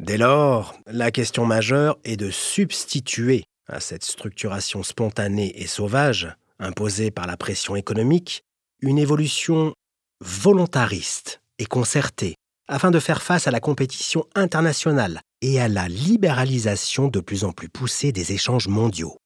Dès 0.00 0.16
lors, 0.16 0.74
la 0.86 1.10
question 1.10 1.44
majeure 1.44 1.98
est 2.04 2.16
de 2.16 2.30
substituer 2.30 3.44
à 3.66 3.80
cette 3.80 4.04
structuration 4.04 4.82
spontanée 4.82 5.52
et 5.60 5.66
sauvage 5.66 6.34
imposée 6.58 7.10
par 7.10 7.26
la 7.26 7.36
pression 7.36 7.76
économique, 7.76 8.42
une 8.80 8.98
évolution 8.98 9.74
volontariste 10.20 11.40
et 11.58 11.66
concertée, 11.66 12.36
afin 12.68 12.90
de 12.90 12.98
faire 12.98 13.22
face 13.22 13.46
à 13.46 13.50
la 13.50 13.60
compétition 13.60 14.26
internationale 14.34 15.20
et 15.42 15.60
à 15.60 15.68
la 15.68 15.88
libéralisation 15.88 17.08
de 17.08 17.20
plus 17.20 17.44
en 17.44 17.52
plus 17.52 17.68
poussée 17.68 18.12
des 18.12 18.32
échanges 18.32 18.68
mondiaux. 18.68 19.18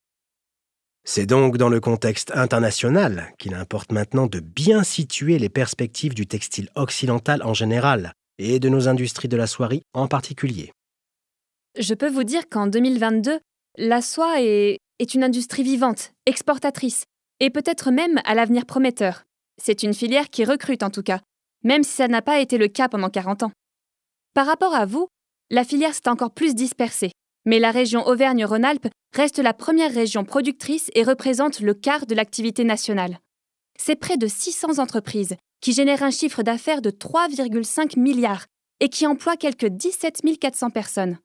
C'est 1.04 1.26
donc 1.26 1.56
dans 1.56 1.70
le 1.70 1.80
contexte 1.80 2.32
international 2.34 3.32
qu'il 3.38 3.54
importe 3.54 3.92
maintenant 3.92 4.26
de 4.26 4.40
bien 4.40 4.82
situer 4.82 5.38
les 5.38 5.48
perspectives 5.48 6.14
du 6.14 6.26
textile 6.26 6.68
occidental 6.74 7.42
en 7.42 7.54
général 7.54 8.12
et 8.38 8.60
de 8.60 8.68
nos 8.68 8.88
industries 8.88 9.28
de 9.28 9.36
la 9.36 9.46
soierie 9.46 9.82
en 9.94 10.06
particulier. 10.06 10.72
Je 11.78 11.94
peux 11.94 12.10
vous 12.10 12.24
dire 12.24 12.48
qu'en 12.50 12.66
2022, 12.66 13.40
la 13.78 14.02
soie 14.02 14.42
est, 14.42 14.78
est 14.98 15.14
une 15.14 15.24
industrie 15.24 15.62
vivante, 15.62 16.12
exportatrice, 16.26 17.04
et 17.40 17.50
peut-être 17.50 17.90
même 17.90 18.20
à 18.24 18.34
l'avenir 18.34 18.66
prometteur. 18.66 19.24
C'est 19.60 19.82
une 19.82 19.94
filière 19.94 20.30
qui 20.30 20.44
recrute 20.44 20.82
en 20.82 20.90
tout 20.90 21.02
cas, 21.02 21.20
même 21.64 21.82
si 21.82 21.92
ça 21.92 22.08
n'a 22.08 22.22
pas 22.22 22.40
été 22.40 22.58
le 22.58 22.68
cas 22.68 22.88
pendant 22.88 23.10
40 23.10 23.44
ans. 23.44 23.52
Par 24.34 24.46
rapport 24.46 24.74
à 24.74 24.86
vous, 24.86 25.08
la 25.50 25.64
filière 25.64 25.94
s'est 25.94 26.08
encore 26.08 26.32
plus 26.32 26.54
dispersée, 26.54 27.12
mais 27.44 27.58
la 27.58 27.70
région 27.70 28.06
Auvergne-Rhône-Alpes 28.06 28.88
reste 29.14 29.38
la 29.38 29.54
première 29.54 29.92
région 29.92 30.24
productrice 30.24 30.90
et 30.94 31.02
représente 31.02 31.60
le 31.60 31.74
quart 31.74 32.06
de 32.06 32.14
l'activité 32.14 32.64
nationale. 32.64 33.18
C'est 33.78 33.96
près 33.96 34.16
de 34.16 34.26
600 34.26 34.78
entreprises 34.78 35.36
qui 35.60 35.72
génèrent 35.72 36.02
un 36.02 36.10
chiffre 36.10 36.42
d'affaires 36.42 36.82
de 36.82 36.90
3,5 36.90 37.98
milliards 37.98 38.44
et 38.80 38.88
qui 38.88 39.06
emploient 39.06 39.36
quelques 39.36 39.66
17 39.66 40.20
400 40.38 40.70
personnes. 40.70 41.18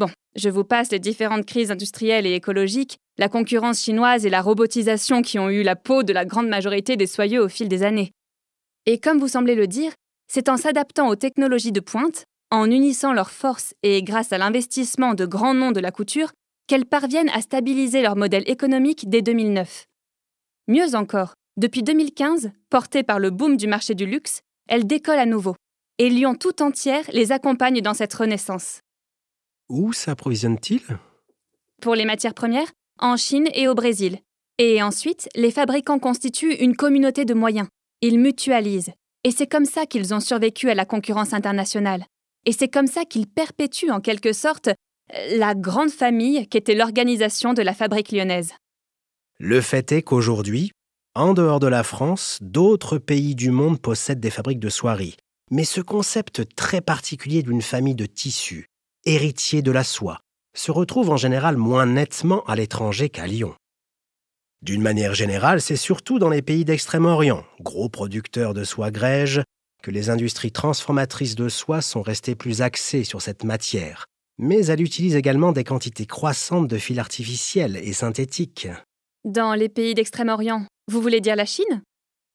Bon, 0.00 0.08
je 0.34 0.48
vous 0.48 0.64
passe 0.64 0.90
les 0.92 0.98
différentes 0.98 1.44
crises 1.44 1.70
industrielles 1.70 2.26
et 2.26 2.32
écologiques, 2.32 2.96
la 3.18 3.28
concurrence 3.28 3.82
chinoise 3.82 4.24
et 4.24 4.30
la 4.30 4.40
robotisation 4.40 5.20
qui 5.20 5.38
ont 5.38 5.50
eu 5.50 5.62
la 5.62 5.76
peau 5.76 6.02
de 6.02 6.14
la 6.14 6.24
grande 6.24 6.48
majorité 6.48 6.96
des 6.96 7.06
soyeux 7.06 7.42
au 7.42 7.50
fil 7.50 7.68
des 7.68 7.82
années. 7.82 8.10
Et 8.86 8.98
comme 8.98 9.18
vous 9.18 9.28
semblez 9.28 9.54
le 9.54 9.66
dire, 9.66 9.92
c'est 10.26 10.48
en 10.48 10.56
s'adaptant 10.56 11.08
aux 11.08 11.16
technologies 11.16 11.70
de 11.70 11.80
pointe, 11.80 12.24
en 12.50 12.70
unissant 12.70 13.12
leurs 13.12 13.30
forces 13.30 13.74
et 13.82 14.02
grâce 14.02 14.32
à 14.32 14.38
l'investissement 14.38 15.12
de 15.12 15.26
grands 15.26 15.52
noms 15.52 15.70
de 15.70 15.80
la 15.80 15.90
couture, 15.90 16.32
qu'elles 16.66 16.86
parviennent 16.86 17.28
à 17.34 17.42
stabiliser 17.42 18.00
leur 18.00 18.16
modèle 18.16 18.44
économique 18.46 19.10
dès 19.10 19.20
2009. 19.20 19.84
Mieux 20.66 20.94
encore, 20.94 21.34
depuis 21.58 21.82
2015, 21.82 22.52
portées 22.70 23.02
par 23.02 23.18
le 23.18 23.28
boom 23.28 23.58
du 23.58 23.66
marché 23.66 23.94
du 23.94 24.06
luxe, 24.06 24.40
elles 24.66 24.86
décollent 24.86 25.18
à 25.18 25.26
nouveau, 25.26 25.56
et 25.98 26.08
Lyon 26.08 26.36
tout 26.36 26.62
entière 26.62 27.04
les 27.12 27.32
accompagne 27.32 27.82
dans 27.82 27.92
cette 27.92 28.14
renaissance. 28.14 28.80
Où 29.70 29.92
s'approvisionnent-ils 29.92 30.98
Pour 31.80 31.94
les 31.94 32.04
matières 32.04 32.34
premières, 32.34 32.70
en 32.98 33.16
Chine 33.16 33.46
et 33.54 33.68
au 33.68 33.74
Brésil. 33.76 34.18
Et 34.58 34.82
ensuite, 34.82 35.28
les 35.36 35.52
fabricants 35.52 36.00
constituent 36.00 36.56
une 36.56 36.74
communauté 36.74 37.24
de 37.24 37.34
moyens. 37.34 37.68
Ils 38.02 38.18
mutualisent. 38.18 38.90
Et 39.22 39.30
c'est 39.30 39.46
comme 39.46 39.64
ça 39.64 39.86
qu'ils 39.86 40.12
ont 40.12 40.18
survécu 40.18 40.70
à 40.70 40.74
la 40.74 40.84
concurrence 40.84 41.32
internationale. 41.32 42.04
Et 42.46 42.52
c'est 42.52 42.68
comme 42.68 42.88
ça 42.88 43.04
qu'ils 43.04 43.28
perpétuent 43.28 43.92
en 43.92 44.00
quelque 44.00 44.32
sorte 44.32 44.70
la 45.36 45.54
grande 45.54 45.90
famille 45.90 46.48
qu'était 46.48 46.74
l'organisation 46.74 47.54
de 47.54 47.62
la 47.62 47.72
fabrique 47.72 48.10
lyonnaise. 48.10 48.54
Le 49.38 49.60
fait 49.60 49.92
est 49.92 50.02
qu'aujourd'hui, 50.02 50.72
en 51.14 51.32
dehors 51.32 51.60
de 51.60 51.68
la 51.68 51.84
France, 51.84 52.38
d'autres 52.40 52.98
pays 52.98 53.36
du 53.36 53.52
monde 53.52 53.80
possèdent 53.80 54.20
des 54.20 54.30
fabriques 54.30 54.58
de 54.58 54.68
soieries. 54.68 55.16
Mais 55.52 55.64
ce 55.64 55.80
concept 55.80 56.56
très 56.56 56.80
particulier 56.80 57.44
d'une 57.44 57.62
famille 57.62 57.94
de 57.94 58.06
tissus, 58.06 58.66
héritier 59.04 59.62
de 59.62 59.70
la 59.70 59.84
soie, 59.84 60.20
se 60.54 60.70
retrouve 60.70 61.10
en 61.10 61.16
général 61.16 61.56
moins 61.56 61.86
nettement 61.86 62.44
à 62.44 62.56
l'étranger 62.56 63.08
qu'à 63.08 63.26
Lyon. 63.26 63.54
D'une 64.62 64.82
manière 64.82 65.14
générale, 65.14 65.60
c'est 65.60 65.76
surtout 65.76 66.18
dans 66.18 66.28
les 66.28 66.42
pays 66.42 66.64
d'Extrême-Orient, 66.66 67.44
gros 67.60 67.88
producteurs 67.88 68.52
de 68.52 68.64
soie 68.64 68.90
grège, 68.90 69.42
que 69.82 69.90
les 69.90 70.10
industries 70.10 70.52
transformatrices 70.52 71.34
de 71.34 71.48
soie 71.48 71.80
sont 71.80 72.02
restées 72.02 72.34
plus 72.34 72.60
axées 72.60 73.04
sur 73.04 73.22
cette 73.22 73.44
matière, 73.44 74.04
mais 74.38 74.66
elles 74.66 74.82
utilisent 74.82 75.16
également 75.16 75.52
des 75.52 75.64
quantités 75.64 76.06
croissantes 76.06 76.68
de 76.68 76.76
fils 76.76 76.98
artificiels 76.98 77.76
et 77.76 77.94
synthétiques. 77.94 78.68
Dans 79.24 79.54
les 79.54 79.70
pays 79.70 79.94
d'Extrême-Orient, 79.94 80.66
vous 80.88 81.00
voulez 81.00 81.20
dire 81.20 81.36
la 81.36 81.46
Chine? 81.46 81.82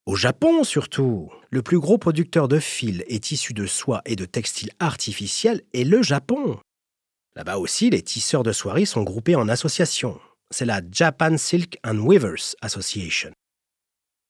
Au 0.05 0.15
Japon 0.15 0.63
surtout, 0.63 1.31
le 1.49 1.63
plus 1.63 1.79
gros 1.79 1.97
producteur 1.97 2.47
de 2.47 2.59
fils 2.59 3.03
et 3.07 3.19
tissus 3.19 3.53
de 3.53 3.65
soie 3.65 4.03
et 4.05 4.15
de 4.15 4.25
textiles 4.25 4.69
artificiels 4.79 5.63
est 5.73 5.83
le 5.83 6.03
Japon. 6.03 6.59
Là-bas 7.35 7.57
aussi, 7.57 7.89
les 7.89 8.03
tisseurs 8.03 8.43
de 8.43 8.51
soieries 8.51 8.85
sont 8.85 9.01
groupés 9.01 9.35
en 9.35 9.49
associations. 9.49 10.19
C'est 10.51 10.65
la 10.65 10.81
Japan 10.91 11.37
Silk 11.37 11.79
and 11.83 12.07
Weavers 12.07 12.55
Association. 12.61 13.31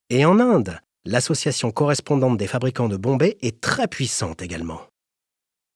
Et 0.10 0.24
en 0.24 0.39
Inde, 0.39 0.79
l'association 1.03 1.72
correspondante 1.72 2.38
des 2.38 2.48
fabricants 2.48 2.88
de 2.88 2.96
Bombay 2.96 3.38
est 3.41 3.60
très 3.60 3.89
puissante 3.89 4.41
également. 4.41 4.82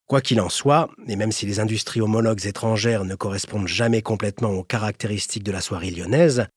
Quoi 0.07 0.21
qu'il 0.21 0.39
en 0.39 0.49
soit, 0.49 0.89
et 1.07 1.17
même 1.17 1.33
si 1.33 1.45
les 1.45 1.59
industries 1.59 2.01
homologues 2.01 2.45
étrangères 2.45 3.03
ne 3.03 3.15
correspondent 3.15 3.67
jamais 3.67 4.01
complètement 4.01 4.51
aux 4.51 4.63
caractéristiques 4.63 5.43
de 5.43 5.51
la 5.51 5.61
soierie 5.61 5.91
lyonnaise, 5.91 6.47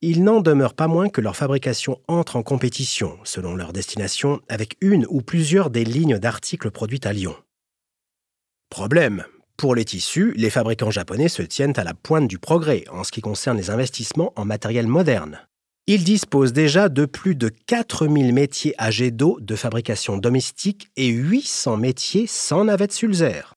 il 0.00 0.22
n'en 0.22 0.40
demeure 0.40 0.74
pas 0.74 0.86
moins 0.86 1.08
que 1.08 1.20
leur 1.20 1.36
fabrication 1.36 2.00
entre 2.06 2.36
en 2.36 2.42
compétition, 2.42 3.18
selon 3.24 3.56
leur 3.56 3.72
destination, 3.72 4.40
avec 4.48 4.76
une 4.80 5.06
ou 5.08 5.22
plusieurs 5.22 5.70
des 5.70 5.84
lignes 5.84 6.18
d'articles 6.18 6.70
produites 6.70 7.06
à 7.06 7.12
Lyon. 7.12 7.34
Problème, 8.70 9.24
pour 9.56 9.74
les 9.74 9.84
tissus, 9.84 10.32
les 10.36 10.50
fabricants 10.50 10.92
japonais 10.92 11.28
se 11.28 11.42
tiennent 11.42 11.78
à 11.78 11.84
la 11.84 11.94
pointe 11.94 12.28
du 12.28 12.38
progrès 12.38 12.84
en 12.92 13.02
ce 13.02 13.10
qui 13.10 13.20
concerne 13.20 13.56
les 13.56 13.70
investissements 13.70 14.32
en 14.36 14.44
matériel 14.44 14.86
moderne. 14.86 15.40
Ils 15.88 16.04
disposent 16.04 16.52
déjà 16.52 16.88
de 16.88 17.06
plus 17.06 17.34
de 17.34 17.48
4000 17.48 18.32
métiers 18.32 18.74
à 18.78 18.90
jet 18.90 19.10
d'eau 19.10 19.38
de 19.40 19.56
fabrication 19.56 20.16
domestique 20.16 20.90
et 20.96 21.08
800 21.08 21.78
métiers 21.78 22.26
sans 22.28 22.66
navette 22.66 22.92
Sulzer. 22.92 23.54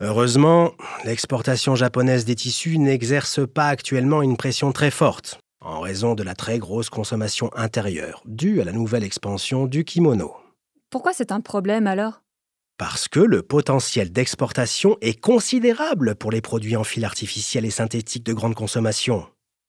Heureusement, 0.00 0.72
l'exportation 1.04 1.76
japonaise 1.76 2.24
des 2.24 2.34
tissus 2.34 2.78
n'exerce 2.78 3.46
pas 3.46 3.68
actuellement 3.68 4.22
une 4.22 4.36
pression 4.36 4.72
très 4.72 4.90
forte, 4.90 5.38
en 5.64 5.80
raison 5.80 6.14
de 6.14 6.22
la 6.22 6.34
très 6.34 6.58
grosse 6.58 6.90
consommation 6.90 7.50
intérieure, 7.54 8.22
due 8.26 8.60
à 8.60 8.64
la 8.64 8.72
nouvelle 8.72 9.04
expansion 9.04 9.66
du 9.66 9.84
kimono. 9.84 10.34
Pourquoi 10.90 11.12
c'est 11.12 11.32
un 11.32 11.40
problème 11.40 11.86
alors? 11.86 12.22
Parce 12.78 13.06
que 13.08 13.20
le 13.20 13.42
potentiel 13.42 14.10
d'exportation 14.10 14.96
est 15.00 15.20
considérable 15.20 16.16
pour 16.16 16.32
les 16.32 16.40
produits 16.40 16.76
en 16.76 16.84
fil 16.84 17.04
artificiel 17.04 17.64
et 17.64 17.70
synthétique 17.70 18.24
de 18.24 18.32
grande 18.32 18.54
consommation. 18.54 19.26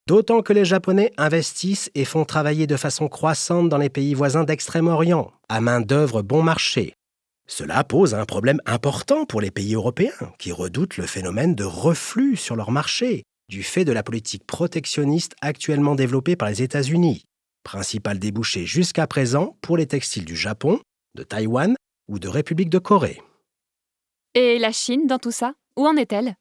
D'autant 0.08 0.42
que 0.42 0.52
les 0.52 0.66
Japonais 0.66 1.14
investissent 1.18 1.90
et 1.96 2.06
font 2.06 2.26
travailler 2.26 2.68
de 2.68 2.76
façon 2.76 3.08
croissante 3.08 3.70
dans 3.70 3.78
les 3.78 3.90
pays 3.90 4.14
voisins 4.14 4.44
d'Extrême-Orient, 4.44 5.32
à 5.48 5.62
main-d'œuvre 5.62 6.22
bon 6.22 6.42
marché. 6.42 6.94
Cela 7.48 7.84
pose 7.84 8.14
un 8.16 8.26
problème 8.26 8.62
important 8.66 9.26
pour 9.26 9.42
les 9.42 9.52
pays 9.52 9.76
européens, 9.76 10.34
qui 10.40 10.52
redoutent 10.52 10.98
le 10.98 11.06
phénomène 11.06 11.56
de 11.56 11.64
reflux 11.64 12.36
sur 12.36 12.56
leur 12.56 12.72
marché, 12.72 13.24
du 13.50 13.64
fait 13.64 13.86
de 13.86 13.92
la 13.92 14.04
politique 14.04 14.46
protectionniste 14.46 15.36
actuellement 15.42 15.96
développée 15.96 16.36
par 16.36 16.50
les 16.50 16.62
États-Unis, 16.62 17.24
principal 17.64 18.20
débouché 18.20 18.66
jusqu'à 18.66 19.08
présent 19.08 19.58
pour 19.62 19.78
les 19.78 19.88
textiles 19.88 20.26
du 20.26 20.36
Japon, 20.36 20.80
de 21.16 21.24
Taïwan 21.24 21.76
ou 22.08 22.20
de 22.20 22.28
République 22.28 22.70
de 22.70 22.80
Corée. 22.80 23.22
Et 24.34 24.60
la 24.60 24.72
Chine 24.72 25.08
dans 25.08 25.20
tout 25.20 25.32
ça? 25.32 25.54
Où 25.78 25.86
en 25.86 25.96
est-elle? 25.96 26.36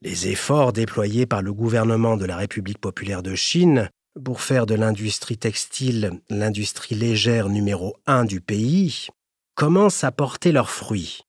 Les 0.00 0.28
efforts 0.28 0.72
déployés 0.72 1.26
par 1.26 1.42
le 1.42 1.52
gouvernement 1.52 2.16
de 2.16 2.24
la 2.24 2.36
République 2.36 2.78
populaire 2.78 3.22
de 3.22 3.34
Chine 3.34 3.90
pour 4.24 4.40
faire 4.40 4.66
de 4.66 4.74
l'industrie 4.74 5.38
textile 5.38 6.20
l'industrie 6.28 6.94
légère 6.94 7.48
numéro 7.48 7.96
un 8.06 8.24
du 8.24 8.40
pays 8.40 9.08
commencent 9.54 10.04
à 10.04 10.12
porter 10.12 10.52
leurs 10.52 10.70
fruits. 10.70 11.22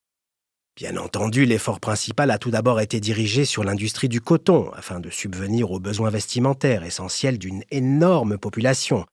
Bien 0.80 0.96
entendu, 0.96 1.44
l'effort 1.44 1.82
principal 1.82 2.32
a 2.32 2.38
tout 2.38 2.52
d'abord 2.52 2.80
été 2.80 3.02
dirigé 3.02 3.44
sur 3.44 3.66
l'industrie 3.66 4.08
du 4.08 4.22
coton, 4.22 4.72
afin 4.72 5.02
de 5.02 5.10
subvenir 5.10 5.72
aux 5.72 5.80
besoins 5.82 6.10
vestimentaires 6.10 6.86
essentiels 6.86 7.38
d'une 7.38 7.66
énorme 7.70 8.38
population, 8.38 9.04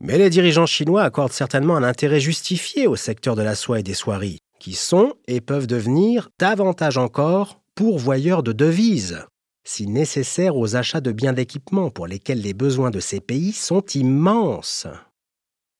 mais 0.00 0.16
les 0.16 0.30
dirigeants 0.30 0.64
chinois 0.64 1.02
accordent 1.02 1.32
certainement 1.32 1.76
un 1.76 1.82
intérêt 1.82 2.18
justifié 2.18 2.86
au 2.86 2.96
secteur 2.96 3.36
de 3.36 3.42
la 3.42 3.56
soie 3.56 3.80
et 3.80 3.82
des 3.82 3.92
soieries, 3.92 4.38
qui 4.58 4.72
sont 4.72 5.12
et 5.28 5.42
peuvent 5.42 5.66
devenir 5.66 6.30
davantage 6.38 6.96
encore 6.96 7.60
pourvoyeur 7.74 8.42
de 8.42 8.52
devises, 8.52 9.26
si 9.64 9.86
nécessaire 9.86 10.56
aux 10.56 10.76
achats 10.76 11.02
de 11.02 11.12
biens 11.12 11.34
d'équipement 11.34 11.90
pour 11.90 12.06
lesquels 12.06 12.40
les 12.40 12.54
besoins 12.54 12.90
de 12.90 13.00
ces 13.00 13.20
pays 13.20 13.52
sont 13.52 13.84
immenses. 13.94 14.86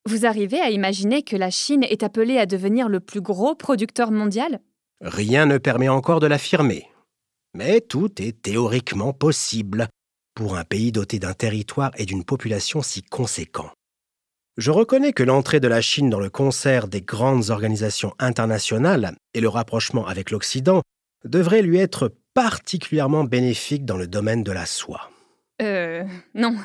Vous 0.07 0.27
arrivez 0.27 0.61
à 0.61 0.69
imaginer 0.69 1.23
que 1.23 1.37
la 1.37 1.51
Chine 1.51 1.85
est 1.85 2.03
appelée 2.03 2.37
à 2.37 2.45
devenir 2.45 2.91
le 2.91 3.01
plus 3.01 3.23
gros 3.23 3.55
producteur 3.55 4.11
mondial? 4.11 4.61
Rien 5.01 5.47
ne 5.47 5.59
permet 5.59 5.89
encore 5.89 6.21
de 6.21 6.27
l'affirmer. 6.27 6.89
Mais 7.55 7.81
tout 7.81 8.23
est 8.23 8.43
théoriquement 8.43 9.13
possible 9.13 9.89
pour 10.35 10.57
un 10.57 10.65
pays 10.65 10.93
doté 10.93 11.19
d'un 11.19 11.33
territoire 11.33 11.91
et 11.97 12.05
d'une 12.05 12.25
population 12.25 12.83
si 12.83 13.03
conséquents. 13.03 13.71
Je 14.57 14.71
reconnais 14.71 15.13
que 15.13 15.23
l'entrée 15.23 15.61
de 15.61 15.69
la 15.69 15.81
Chine 15.81 16.11
dans 16.11 16.21
le 16.21 16.29
concert 16.29 16.87
des 16.87 17.01
grandes 17.01 17.51
organisations 17.51 18.15
internationales 18.19 19.15
et 19.33 19.41
le 19.41 19.49
rapprochement 19.49 20.07
avec 20.07 20.31
l'Occident 20.31 20.83
devrait 21.25 21.63
lui 21.63 21.79
être 21.79 22.13
particulièrement 22.35 23.25
bénéfique 23.25 23.85
dans 23.85 23.97
le 23.97 24.07
domaine 24.07 24.43
de 24.43 24.53
la 24.53 24.67
soie. 24.67 25.11
Euh. 25.63 26.05
Non. 26.35 26.57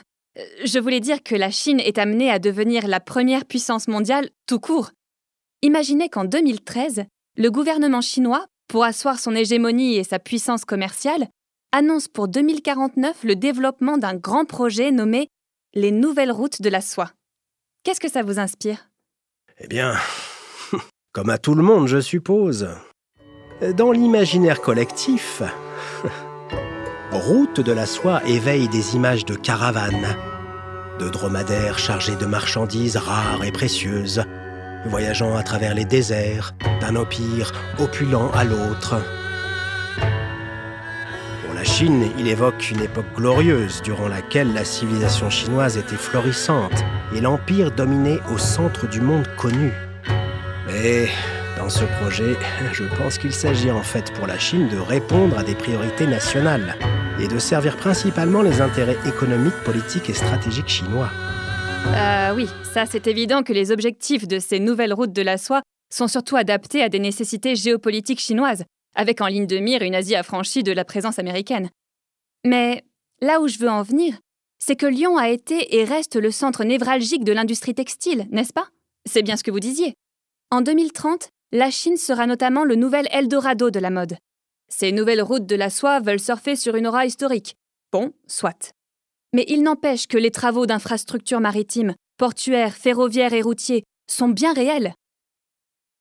Je 0.66 0.80
voulais 0.80 1.00
dire 1.00 1.24
que 1.24 1.36
la 1.36 1.52
Chine 1.52 1.80
est 1.80 1.98
amenée 1.98 2.30
à 2.30 2.40
devenir 2.40 2.88
la 2.88 3.00
première 3.00 3.46
puissance 3.46 3.88
mondiale 3.88 4.30
tout 4.46 4.60
court. 4.60 4.92
Imaginez 5.62 6.10
qu'en 6.10 6.26
2013, 6.26 7.06
le 7.38 7.52
gouvernement 7.52 8.02
chinois, 8.02 8.46
pour 8.68 8.84
asseoir 8.84 9.20
son 9.20 9.36
hégémonie 9.36 9.96
et 9.96 10.04
sa 10.04 10.20
puissance 10.20 10.66
commerciale, 10.66 11.28
annonce 11.72 12.08
pour 12.08 12.28
2049 12.28 13.24
le 13.24 13.36
développement 13.36 13.98
d'un 13.98 14.16
grand 14.16 14.46
projet 14.46 14.92
nommé 14.92 15.28
les 15.74 15.92
Nouvelles 15.92 16.32
Routes 16.32 16.62
de 16.62 16.70
la 16.70 16.82
Soie. 16.82 17.12
Qu'est-ce 17.84 18.00
que 18.00 18.10
ça 18.10 18.24
vous 18.24 18.40
inspire? 18.40 18.90
Eh 19.60 19.68
bien, 19.68 19.96
comme 21.12 21.30
à 21.30 21.38
tout 21.38 21.56
le 21.56 21.64
monde, 21.64 21.88
je 21.88 22.00
suppose. 22.00 22.70
Dans 23.76 23.92
l'imaginaire 23.92 24.62
collectif, 24.62 25.42
Route 27.12 27.62
de 27.62 27.72
la 27.72 27.86
soie 27.86 28.22
éveille 28.28 28.68
des 28.68 28.96
images 28.96 29.24
de 29.24 29.36
caravanes, 29.36 30.18
de 31.00 31.08
dromadaires 31.08 31.80
chargés 31.80 32.16
de 32.16 32.26
marchandises 32.26 32.98
rares 32.98 33.46
et 33.46 33.52
précieuses, 33.52 34.24
voyageant 34.86 35.36
à 35.36 35.44
travers 35.44 35.74
les 35.74 35.86
déserts, 35.86 36.54
d'un 36.82 36.96
empire 36.96 37.52
opulent 37.80 38.32
à 38.34 38.44
l'autre. 38.44 39.02
Pour 41.46 41.54
la 41.54 41.64
Chine, 41.64 42.06
il 42.18 42.28
évoque 42.28 42.72
une 42.72 42.82
époque 42.82 43.14
glorieuse 43.16 43.82
durant 43.82 44.08
laquelle 44.08 44.54
la 44.54 44.64
civilisation 44.64 45.30
chinoise 45.30 45.78
était 45.78 45.96
florissante 45.96 46.84
et 47.16 47.22
l'empire 47.22 47.72
dominait 47.72 48.20
au 48.34 48.38
centre 48.38 48.88
du 48.88 49.02
monde 49.02 49.28
connu. 49.38 49.72
Mais 50.68 51.08
dans 51.58 51.70
ce 51.70 51.86
projet, 52.02 52.36
je 52.74 52.84
pense 52.98 53.18
qu'il 53.18 53.34
s'agit 53.34 53.72
en 53.72 53.82
fait 53.82 54.12
pour 54.14 54.28
la 54.28 54.38
Chine 54.38 54.68
de 54.68 54.78
répondre 54.78 55.38
à 55.38 55.44
des 55.44 55.56
priorités 55.56 56.08
nationales 56.08 56.76
et 57.20 57.28
de 57.28 57.40
servir 57.40 57.78
principalement 57.78 58.42
les 58.42 58.62
intérêts 58.62 58.98
économiques, 59.08 59.64
politiques 59.64 60.10
et 60.10 60.14
stratégiques 60.14 60.68
chinois. 60.68 61.10
Euh, 61.88 62.34
oui, 62.36 62.48
ça 62.74 62.86
c'est 62.86 63.08
évident 63.08 63.44
que 63.44 63.54
les 63.54 63.72
objectifs 63.72 64.28
de 64.28 64.40
ces 64.40 64.60
nouvelles 64.60 64.94
routes 64.94 65.14
de 65.14 65.22
la 65.22 65.38
soie 65.38 65.62
sont 65.94 66.08
surtout 66.08 66.36
adaptés 66.36 66.82
à 66.82 66.90
des 66.90 67.00
nécessités 67.00 67.56
géopolitiques 67.56 68.20
chinoises, 68.20 68.64
avec 68.96 69.22
en 69.22 69.28
ligne 69.28 69.48
de 69.48 69.58
mire 69.58 69.82
une 69.82 69.96
Asie 69.96 70.16
affranchie 70.16 70.64
de 70.64 70.72
la 70.72 70.86
présence 70.86 71.20
américaine. 71.20 71.70
Mais 72.44 72.84
là 73.22 73.40
où 73.42 73.48
je 73.48 73.60
veux 73.60 73.70
en 73.70 73.84
venir, 73.84 74.18
c'est 74.60 74.76
que 74.76 74.86
Lyon 74.86 75.18
a 75.18 75.30
été 75.30 75.78
et 75.78 75.84
reste 75.84 76.16
le 76.16 76.32
centre 76.32 76.64
névralgique 76.64 77.24
de 77.24 77.34
l'industrie 77.34 77.76
textile, 77.76 78.26
n'est-ce 78.32 78.54
pas? 78.54 78.68
C'est 79.08 79.22
bien 79.22 79.38
ce 79.38 79.44
que 79.44 79.52
vous 79.52 79.60
disiez. 79.60 79.94
En 80.52 80.62
2030, 80.62 81.30
la 81.52 81.70
Chine 81.72 81.98
sera 81.98 82.26
notamment 82.26 82.64
le 82.64 82.76
nouvel 82.76 83.08
Eldorado 83.12 83.70
de 83.70 83.80
la 83.80 83.90
mode. 83.90 84.18
Ces 84.68 84.92
nouvelles 84.92 85.22
routes 85.22 85.46
de 85.46 85.56
la 85.56 85.70
soie 85.70 86.00
veulent 86.00 86.20
surfer 86.20 86.56
sur 86.56 86.76
une 86.76 86.88
aura 86.88 87.06
historique. 87.06 87.56
Bon, 87.92 88.12
soit. 88.28 88.74
Mais 89.36 89.44
il 89.50 89.64
n'empêche 89.64 90.08
que 90.08 90.18
les 90.18 90.32
travaux 90.32 90.66
d'infrastructures 90.66 91.42
maritimes, 91.42 91.94
portuaires, 92.18 92.74
ferroviaires 92.74 93.34
et 93.34 93.42
routiers 93.42 93.84
sont 94.10 94.30
bien 94.30 94.54
réels. 94.54 94.94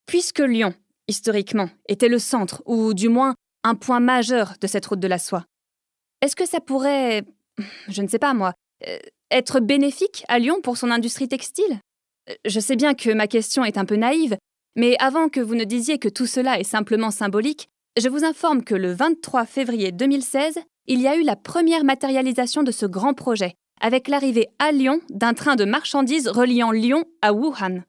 Puisque 0.07 0.39
Lyon, 0.39 0.73
historiquement, 1.09 1.69
était 1.89 2.09
le 2.09 2.21
centre, 2.21 2.63
ou 2.65 2.95
du 2.95 3.09
moins 3.09 3.35
un 3.65 3.75
point 3.75 3.99
majeur 3.99 4.55
de 4.61 4.69
cette 4.69 4.87
route 4.87 5.01
de 5.01 5.09
la 5.09 5.19
soie, 5.19 5.47
est-ce 6.21 6.37
que 6.37 6.47
ça 6.47 6.61
pourrait, 6.61 7.25
je 7.89 8.03
ne 8.03 8.07
sais 8.07 8.21
pas 8.21 8.35
moi, 8.35 8.53
euh, 8.87 8.99
être 9.33 9.59
bénéfique 9.59 10.25
à 10.29 10.39
Lyon 10.39 10.61
pour 10.63 10.77
son 10.77 10.93
industrie 10.93 11.27
textile? 11.27 11.81
Je 12.45 12.61
sais 12.61 12.77
bien 12.77 12.95
que 12.95 13.11
ma 13.11 13.27
question 13.27 13.65
est 13.65 13.79
un 13.79 13.85
peu 13.85 13.97
naïve, 13.97 14.37
mais 14.77 14.95
avant 15.01 15.29
que 15.29 15.41
vous 15.41 15.57
ne 15.57 15.65
disiez 15.65 15.99
que 15.99 16.09
tout 16.09 16.27
cela 16.27 16.61
est 16.61 16.63
simplement 16.63 17.11
symbolique, 17.11 17.67
je 18.01 18.09
vous 18.09 18.25
informe 18.25 18.63
que 18.63 18.77
le 18.77 18.93
23 18.93 19.45
février 19.45 19.91
2016, 19.91 20.61
il 20.87 21.01
y 21.01 21.09
a 21.09 21.17
eu 21.17 21.23
la 21.23 21.37
première 21.37 21.85
matérialisation 21.85 22.63
de 22.63 22.71
ce 22.71 22.87
grand 22.87 23.15
projet, 23.15 23.55
avec 23.81 24.09
l'arrivée 24.09 24.49
à 24.59 24.73
Lyon 24.73 25.01
d'un 25.11 25.35
train 25.35 25.57
de 25.57 25.65
marchandises 25.65 26.29
reliant 26.29 26.71
Lyon 26.71 27.05
à 27.23 27.33
Wuhan. 27.33 27.83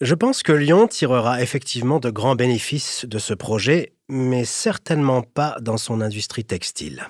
Je 0.00 0.14
pense 0.14 0.42
que 0.42 0.52
Lyon 0.52 0.86
tirera 0.86 1.42
effectivement 1.42 1.98
de 1.98 2.10
grands 2.10 2.36
bénéfices 2.36 3.04
de 3.04 3.18
ce 3.18 3.34
projet, 3.34 3.94
mais 4.08 4.44
certainement 4.44 5.22
pas 5.22 5.56
dans 5.60 5.76
son 5.76 6.00
industrie 6.00 6.44
textile. 6.44 7.08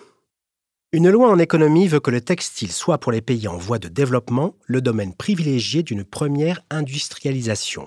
Une 0.92 1.10
loi 1.10 1.28
en 1.28 1.38
économie 1.38 1.86
veut 1.86 2.00
que 2.00 2.10
le 2.10 2.22
textile 2.22 2.72
soit 2.72 2.96
pour 2.96 3.12
les 3.12 3.20
pays 3.20 3.46
en 3.46 3.58
voie 3.58 3.78
de 3.78 3.88
développement 3.88 4.54
le 4.64 4.80
domaine 4.80 5.12
privilégié 5.12 5.82
d'une 5.82 6.02
première 6.02 6.62
industrialisation. 6.70 7.86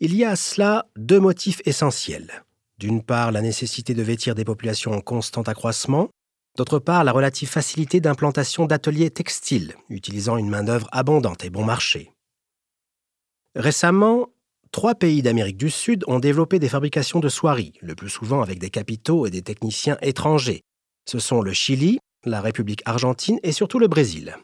Il 0.00 0.14
y 0.14 0.24
a 0.24 0.30
à 0.30 0.36
cela 0.36 0.86
deux 0.96 1.20
motifs 1.20 1.60
essentiels. 1.66 2.44
D'une 2.78 3.02
part, 3.02 3.32
la 3.32 3.42
nécessité 3.42 3.92
de 3.92 4.02
vêtir 4.02 4.36
des 4.36 4.44
populations 4.44 4.92
en 4.92 5.00
constant 5.00 5.42
accroissement, 5.42 6.10
d'autre 6.56 6.78
part, 6.78 7.02
la 7.02 7.10
relative 7.10 7.48
facilité 7.48 8.00
d'implantation 8.00 8.66
d'ateliers 8.66 9.10
textiles, 9.10 9.74
utilisant 9.88 10.36
une 10.36 10.48
main-d'œuvre 10.48 10.88
abondante 10.92 11.44
et 11.44 11.50
bon 11.50 11.64
marché. 11.64 12.12
Récemment, 13.56 14.28
trois 14.70 14.94
pays 14.94 15.22
d'Amérique 15.22 15.56
du 15.56 15.70
Sud 15.70 16.04
ont 16.06 16.20
développé 16.20 16.60
des 16.60 16.68
fabrications 16.68 17.18
de 17.18 17.28
soieries, 17.28 17.72
le 17.80 17.96
plus 17.96 18.10
souvent 18.10 18.42
avec 18.42 18.60
des 18.60 18.70
capitaux 18.70 19.26
et 19.26 19.30
des 19.30 19.42
techniciens 19.42 19.98
étrangers. 20.00 20.62
Ce 21.08 21.18
sont 21.18 21.42
le 21.42 21.52
Chili, 21.52 21.98
la 22.24 22.40
République 22.40 22.82
argentine 22.84 23.40
et 23.42 23.52
surtout 23.52 23.80
le 23.80 23.88
Brésil. 23.88 24.36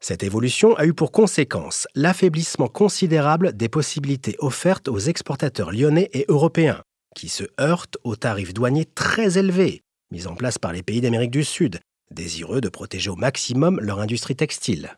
Cette 0.00 0.22
évolution 0.22 0.76
a 0.76 0.84
eu 0.84 0.92
pour 0.92 1.10
conséquence 1.10 1.88
l'affaiblissement 1.94 2.68
considérable 2.68 3.56
des 3.56 3.68
possibilités 3.68 4.36
offertes 4.40 4.88
aux 4.88 4.98
exportateurs 4.98 5.72
lyonnais 5.72 6.10
et 6.12 6.24
européens, 6.28 6.82
qui 7.18 7.28
se 7.28 7.44
heurtent 7.60 7.98
aux 8.04 8.16
tarifs 8.16 8.54
douaniers 8.54 8.86
très 8.86 9.36
élevés 9.36 9.82
mis 10.10 10.26
en 10.26 10.34
place 10.34 10.58
par 10.58 10.72
les 10.72 10.82
pays 10.82 11.00
d'Amérique 11.00 11.30
du 11.30 11.44
Sud, 11.44 11.80
désireux 12.10 12.60
de 12.60 12.68
protéger 12.68 13.10
au 13.10 13.16
maximum 13.16 13.80
leur 13.80 14.00
industrie 14.00 14.36
textile. 14.36 14.96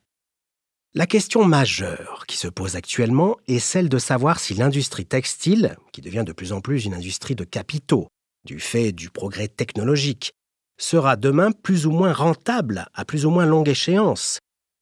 La 0.94 1.06
question 1.06 1.44
majeure 1.44 2.24
qui 2.26 2.36
se 2.36 2.48
pose 2.48 2.76
actuellement 2.76 3.36
est 3.46 3.60
celle 3.60 3.88
de 3.88 3.98
savoir 3.98 4.40
si 4.40 4.54
l'industrie 4.54 5.06
textile, 5.06 5.76
qui 5.92 6.00
devient 6.00 6.24
de 6.26 6.32
plus 6.32 6.52
en 6.52 6.60
plus 6.60 6.84
une 6.84 6.94
industrie 6.94 7.34
de 7.34 7.44
capitaux, 7.44 8.08
du 8.44 8.58
fait 8.58 8.92
du 8.92 9.10
progrès 9.10 9.48
technologique, 9.48 10.32
sera 10.80 11.16
demain 11.16 11.52
plus 11.52 11.86
ou 11.86 11.90
moins 11.90 12.12
rentable 12.12 12.86
à 12.94 13.04
plus 13.04 13.26
ou 13.26 13.30
moins 13.30 13.46
longue 13.46 13.68
échéance, 13.68 14.38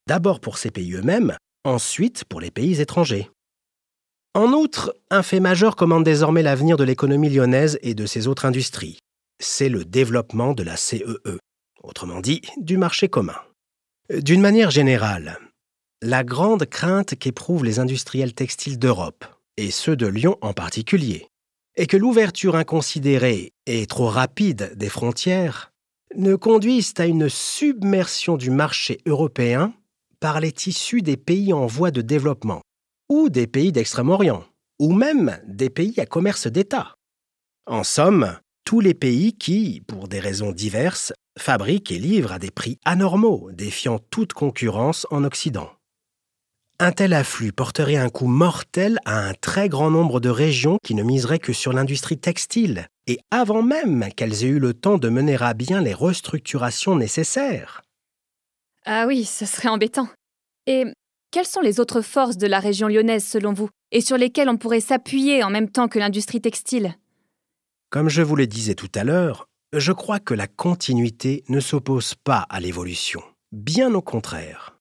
d'abord 0.06 0.40
pour 0.40 0.56
ces 0.56 0.70
pays 0.70 0.94
eux-mêmes, 0.94 1.36
ensuite 1.64 2.24
pour 2.24 2.40
les 2.40 2.50
pays 2.50 2.80
étrangers. 2.80 3.30
En 4.34 4.52
outre, 4.52 4.94
un 5.10 5.22
fait 5.22 5.40
majeur 5.40 5.74
commande 5.74 6.04
désormais 6.04 6.42
l'avenir 6.42 6.76
de 6.76 6.84
l'économie 6.84 7.30
lyonnaise 7.30 7.78
et 7.82 7.94
de 7.94 8.06
ses 8.06 8.28
autres 8.28 8.44
industries. 8.44 8.98
C'est 9.40 9.68
le 9.68 9.84
développement 9.84 10.52
de 10.52 10.62
la 10.62 10.76
CEE, 10.76 11.20
e, 11.26 11.38
autrement 11.82 12.20
dit, 12.20 12.42
du 12.58 12.76
marché 12.76 13.08
commun. 13.08 13.38
D'une 14.10 14.40
manière 14.40 14.70
générale, 14.70 15.38
la 16.02 16.24
grande 16.24 16.66
crainte 16.66 17.16
qu'éprouvent 17.16 17.64
les 17.64 17.78
industriels 17.78 18.34
textiles 18.34 18.78
d'Europe, 18.78 19.24
et 19.56 19.70
ceux 19.70 19.96
de 19.96 20.06
Lyon 20.06 20.36
en 20.40 20.52
particulier, 20.52 21.28
est 21.76 21.86
que 21.86 21.96
l'ouverture 21.96 22.56
inconsidérée 22.56 23.52
et 23.66 23.86
trop 23.86 24.08
rapide 24.08 24.72
des 24.76 24.88
frontières 24.88 25.72
ne 26.16 26.34
conduise 26.34 26.94
à 26.98 27.06
une 27.06 27.28
submersion 27.28 28.36
du 28.36 28.50
marché 28.50 28.98
européen 29.06 29.72
par 30.20 30.40
les 30.40 30.52
tissus 30.52 31.02
des 31.02 31.16
pays 31.16 31.52
en 31.52 31.66
voie 31.66 31.90
de 31.90 32.02
développement, 32.02 32.62
ou 33.08 33.28
des 33.28 33.46
pays 33.46 33.72
d'Extrême-Orient, 33.72 34.44
ou 34.78 34.92
même 34.92 35.38
des 35.46 35.70
pays 35.70 35.98
à 35.98 36.06
commerce 36.06 36.46
d'État. 36.46 36.94
En 37.66 37.84
somme, 37.84 38.38
tous 38.64 38.80
les 38.80 38.94
pays 38.94 39.32
qui, 39.32 39.82
pour 39.86 40.08
des 40.08 40.20
raisons 40.20 40.52
diverses, 40.52 41.12
fabriquent 41.38 41.92
et 41.92 41.98
livrent 41.98 42.32
à 42.32 42.38
des 42.38 42.50
prix 42.50 42.78
anormaux, 42.84 43.50
défiant 43.52 43.98
toute 44.10 44.32
concurrence 44.32 45.06
en 45.10 45.24
Occident. 45.24 45.70
Un 46.80 46.92
tel 46.92 47.12
afflux 47.12 47.50
porterait 47.50 47.96
un 47.96 48.08
coup 48.08 48.28
mortel 48.28 49.00
à 49.04 49.18
un 49.18 49.34
très 49.34 49.68
grand 49.68 49.90
nombre 49.90 50.20
de 50.20 50.28
régions 50.28 50.78
qui 50.84 50.94
ne 50.94 51.02
miseraient 51.02 51.40
que 51.40 51.52
sur 51.52 51.72
l'industrie 51.72 52.18
textile, 52.18 52.86
et 53.08 53.18
avant 53.30 53.62
même 53.62 54.10
qu'elles 54.14 54.44
aient 54.44 54.48
eu 54.48 54.60
le 54.60 54.74
temps 54.74 54.98
de 54.98 55.08
mener 55.08 55.36
à 55.40 55.54
bien 55.54 55.80
les 55.80 55.94
restructurations 55.94 56.94
nécessaires. 56.94 57.82
Ah 58.84 59.06
oui, 59.06 59.24
ce 59.24 59.44
serait 59.44 59.68
embêtant. 59.68 60.08
Et 60.66 60.84
quelles 61.30 61.46
sont 61.46 61.60
les 61.60 61.80
autres 61.80 62.00
forces 62.00 62.36
de 62.36 62.46
la 62.46 62.60
région 62.60 62.88
lyonnaise 62.88 63.24
selon 63.24 63.52
vous, 63.52 63.68
et 63.92 64.00
sur 64.00 64.16
lesquelles 64.16 64.48
on 64.48 64.56
pourrait 64.56 64.80
s'appuyer 64.80 65.42
en 65.42 65.50
même 65.50 65.70
temps 65.70 65.88
que 65.88 65.98
l'industrie 65.98 66.40
textile? 66.40 66.96
Comme 67.90 68.08
je 68.08 68.22
vous 68.22 68.36
le 68.36 68.46
disais 68.46 68.74
tout 68.74 68.90
à 68.94 69.04
l'heure, 69.04 69.48
je 69.72 69.92
crois 69.92 70.20
que 70.20 70.34
la 70.34 70.46
continuité 70.46 71.44
ne 71.48 71.60
s'oppose 71.60 72.14
pas 72.14 72.46
à 72.48 72.60
l'évolution, 72.60 73.22
bien 73.52 73.94
au 73.94 74.02
contraire. 74.02 74.78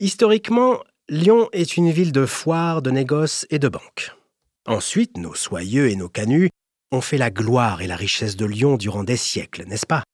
Historiquement, 0.00 0.78
Lyon 1.08 1.48
est 1.52 1.76
une 1.76 1.90
ville 1.90 2.12
de 2.12 2.26
foires, 2.26 2.82
de 2.82 2.90
négoces 2.90 3.46
et 3.50 3.58
de 3.58 3.68
banques. 3.68 4.12
Ensuite, 4.66 5.16
nos 5.16 5.34
soyeux 5.34 5.90
et 5.90 5.96
nos 5.96 6.08
canuts 6.08 6.50
ont 6.92 7.00
fait 7.00 7.18
la 7.18 7.30
gloire 7.30 7.82
et 7.82 7.86
la 7.86 7.96
richesse 7.96 8.36
de 8.36 8.46
Lyon 8.46 8.76
durant 8.76 9.02
des 9.02 9.16
siècles, 9.16 9.64
n'est-ce 9.66 9.86
pas? 9.86 10.04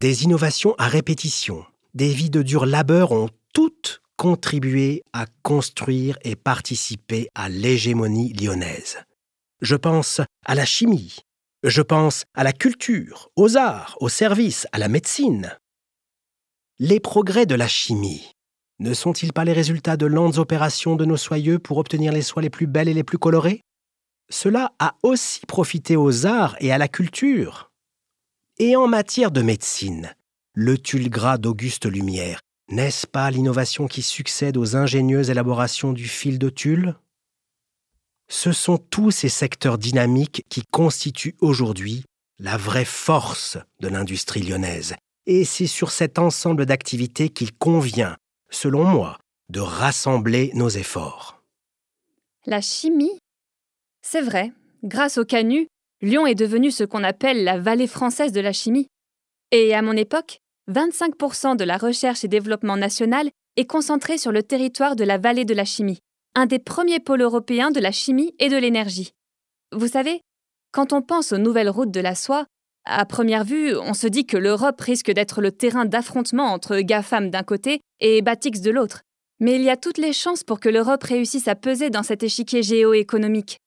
Des 0.00 0.24
innovations 0.24 0.74
à 0.78 0.88
répétition, 0.88 1.66
des 1.94 2.08
vies 2.08 2.30
de 2.30 2.42
dur 2.42 2.64
labeur 2.66 3.12
ont 3.12 3.28
toutes 3.52 4.00
contribué 4.18 5.04
à 5.12 5.26
construire 5.44 6.18
et 6.22 6.34
participer 6.34 7.28
à 7.36 7.48
l'hégémonie 7.48 8.32
lyonnaise. 8.32 8.98
Je 9.62 9.76
pense 9.76 10.20
à 10.44 10.54
la 10.56 10.64
chimie, 10.64 11.16
je 11.62 11.82
pense 11.82 12.24
à 12.34 12.42
la 12.42 12.52
culture, 12.52 13.30
aux 13.36 13.56
arts, 13.56 13.96
aux 14.00 14.08
services, 14.08 14.66
à 14.72 14.78
la 14.78 14.88
médecine. 14.88 15.56
Les 16.80 16.98
progrès 16.98 17.46
de 17.46 17.54
la 17.54 17.68
chimie 17.68 18.32
ne 18.80 18.92
sont-ils 18.92 19.32
pas 19.32 19.44
les 19.44 19.52
résultats 19.52 19.96
de 19.96 20.06
lentes 20.06 20.38
opérations 20.38 20.96
de 20.96 21.04
nos 21.04 21.16
soyeux 21.16 21.60
pour 21.60 21.78
obtenir 21.78 22.12
les 22.12 22.22
soies 22.22 22.42
les 22.42 22.50
plus 22.50 22.66
belles 22.66 22.88
et 22.88 22.94
les 22.94 23.04
plus 23.04 23.18
colorées? 23.18 23.62
Cela 24.30 24.72
a 24.80 24.96
aussi 25.04 25.46
profité 25.46 25.96
aux 25.96 26.26
arts 26.26 26.56
et 26.60 26.72
à 26.72 26.78
la 26.78 26.88
culture. 26.88 27.70
Et 28.58 28.74
en 28.74 28.88
matière 28.88 29.30
de 29.30 29.42
médecine, 29.42 30.12
le 30.54 30.76
tulle 30.76 31.08
gras 31.08 31.38
d'Auguste 31.38 31.86
Lumière, 31.86 32.40
n'est-ce 32.68 33.06
pas 33.06 33.30
l'innovation 33.30 33.86
qui 33.86 34.02
succède 34.02 34.56
aux 34.56 34.76
ingénieuses 34.76 35.30
élaborations 35.30 35.92
du 35.92 36.06
fil 36.06 36.38
de 36.38 36.50
tulle? 36.50 36.94
Ce 38.28 38.52
sont 38.52 38.78
tous 38.78 39.10
ces 39.10 39.28
secteurs 39.28 39.78
dynamiques 39.78 40.44
qui 40.48 40.62
constituent 40.70 41.36
aujourd'hui 41.40 42.04
la 42.38 42.56
vraie 42.56 42.84
force 42.84 43.58
de 43.80 43.88
l'industrie 43.88 44.42
lyonnaise, 44.42 44.94
et 45.26 45.44
c'est 45.44 45.66
sur 45.66 45.90
cet 45.90 46.18
ensemble 46.18 46.66
d'activités 46.66 47.30
qu'il 47.30 47.52
convient 47.52 48.16
selon 48.50 48.84
moi, 48.84 49.18
de 49.50 49.60
rassembler 49.60 50.50
nos 50.54 50.68
efforts. 50.68 51.42
La 52.46 52.60
chimie? 52.60 53.18
C'est 54.02 54.22
vrai, 54.22 54.52
grâce 54.84 55.18
au 55.18 55.24
Canut, 55.24 55.68
Lyon 56.00 56.26
est 56.26 56.34
devenu 56.34 56.70
ce 56.70 56.84
qu'on 56.84 57.02
appelle 57.02 57.44
la 57.44 57.58
vallée 57.58 57.86
française 57.86 58.32
de 58.32 58.40
la 58.40 58.52
chimie. 58.52 58.86
Et 59.50 59.74
à 59.74 59.82
mon 59.82 59.94
époque, 59.96 60.40
25% 60.68 61.56
de 61.56 61.64
la 61.64 61.78
recherche 61.78 62.24
et 62.24 62.28
développement 62.28 62.76
national 62.76 63.30
est 63.56 63.66
concentré 63.66 64.18
sur 64.18 64.32
le 64.32 64.42
territoire 64.42 64.96
de 64.96 65.04
la 65.04 65.18
vallée 65.18 65.44
de 65.44 65.54
la 65.54 65.64
chimie, 65.64 65.98
un 66.34 66.46
des 66.46 66.58
premiers 66.58 67.00
pôles 67.00 67.22
européens 67.22 67.70
de 67.70 67.80
la 67.80 67.92
chimie 67.92 68.34
et 68.38 68.48
de 68.48 68.56
l'énergie. 68.56 69.12
Vous 69.72 69.88
savez, 69.88 70.20
quand 70.72 70.92
on 70.92 71.02
pense 71.02 71.32
aux 71.32 71.38
nouvelles 71.38 71.70
routes 71.70 71.90
de 71.90 72.00
la 72.00 72.14
soie, 72.14 72.44
à 72.84 73.04
première 73.04 73.44
vue, 73.44 73.76
on 73.76 73.94
se 73.94 74.06
dit 74.06 74.26
que 74.26 74.36
l'Europe 74.36 74.80
risque 74.80 75.10
d'être 75.10 75.40
le 75.40 75.52
terrain 75.52 75.84
d'affrontement 75.84 76.46
entre 76.46 76.78
GAFAM 76.80 77.30
d'un 77.30 77.42
côté 77.42 77.80
et 78.00 78.22
Batix 78.22 78.60
de 78.60 78.70
l'autre. 78.70 79.02
Mais 79.40 79.56
il 79.56 79.62
y 79.62 79.70
a 79.70 79.76
toutes 79.76 79.98
les 79.98 80.12
chances 80.12 80.42
pour 80.42 80.60
que 80.60 80.68
l'Europe 80.68 81.02
réussisse 81.02 81.48
à 81.48 81.54
peser 81.54 81.90
dans 81.90 82.02
cet 82.02 82.22
échiquier 82.22 82.62
géoéconomique. 82.62 83.58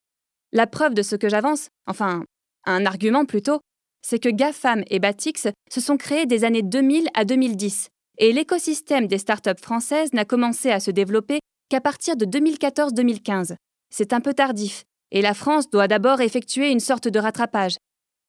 La 0.51 0.67
preuve 0.67 0.93
de 0.93 1.01
ce 1.01 1.15
que 1.15 1.29
j'avance, 1.29 1.69
enfin, 1.87 2.23
un 2.65 2.85
argument 2.85 3.25
plutôt, 3.25 3.61
c'est 4.01 4.19
que 4.19 4.29
GAFAM 4.29 4.83
et 4.89 4.99
Batix 4.99 5.47
se 5.71 5.81
sont 5.81 5.97
créés 5.97 6.25
des 6.25 6.43
années 6.43 6.63
2000 6.63 7.07
à 7.13 7.25
2010, 7.25 7.89
et 8.17 8.33
l'écosystème 8.33 9.07
des 9.07 9.17
startups 9.17 9.61
françaises 9.61 10.13
n'a 10.13 10.25
commencé 10.25 10.71
à 10.71 10.79
se 10.79 10.91
développer 10.91 11.39
qu'à 11.69 11.81
partir 11.81 12.15
de 12.15 12.25
2014-2015. 12.25 13.55
C'est 13.89 14.13
un 14.13 14.21
peu 14.21 14.33
tardif, 14.33 14.83
et 15.11 15.21
la 15.21 15.33
France 15.33 15.69
doit 15.69 15.87
d'abord 15.87 16.21
effectuer 16.21 16.71
une 16.71 16.79
sorte 16.79 17.07
de 17.07 17.19
rattrapage, 17.19 17.77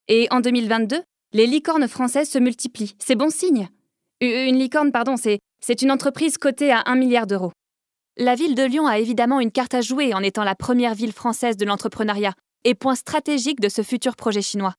et 0.08 0.28
en 0.30 0.40
2022, 0.40 1.02
les 1.32 1.46
licornes 1.46 1.88
françaises 1.88 2.28
se 2.28 2.38
multiplient. 2.38 2.94
C'est 2.98 3.14
bon 3.14 3.30
signe? 3.30 3.68
Une 4.20 4.58
licorne, 4.58 4.92
pardon, 4.92 5.16
c'est 5.16 5.82
une 5.82 5.90
entreprise 5.90 6.38
cotée 6.38 6.70
à 6.70 6.82
1 6.87 6.94
milliard 6.96 7.26
d'euros. 7.26 7.52
La 8.18 8.35
ville 8.35 8.54
de 8.54 8.62
Lyon 8.62 8.87
a 8.87 8.98
évidemment 8.98 9.40
une 9.40 9.50
carte 9.50 9.74
à 9.74 9.80
jouer 9.80 10.12
en 10.12 10.22
étant 10.22 10.44
la 10.44 10.54
première 10.54 10.94
ville 10.94 11.12
française 11.12 11.56
de 11.56 11.64
l'entrepreneuriat 11.64 12.35
et 12.64 12.74
point 12.74 12.94
stratégique 12.94 13.61
de 13.61 13.68
ce 13.68 13.82
futur 13.82 14.16
projet 14.16 14.42
chinois. 14.42 14.74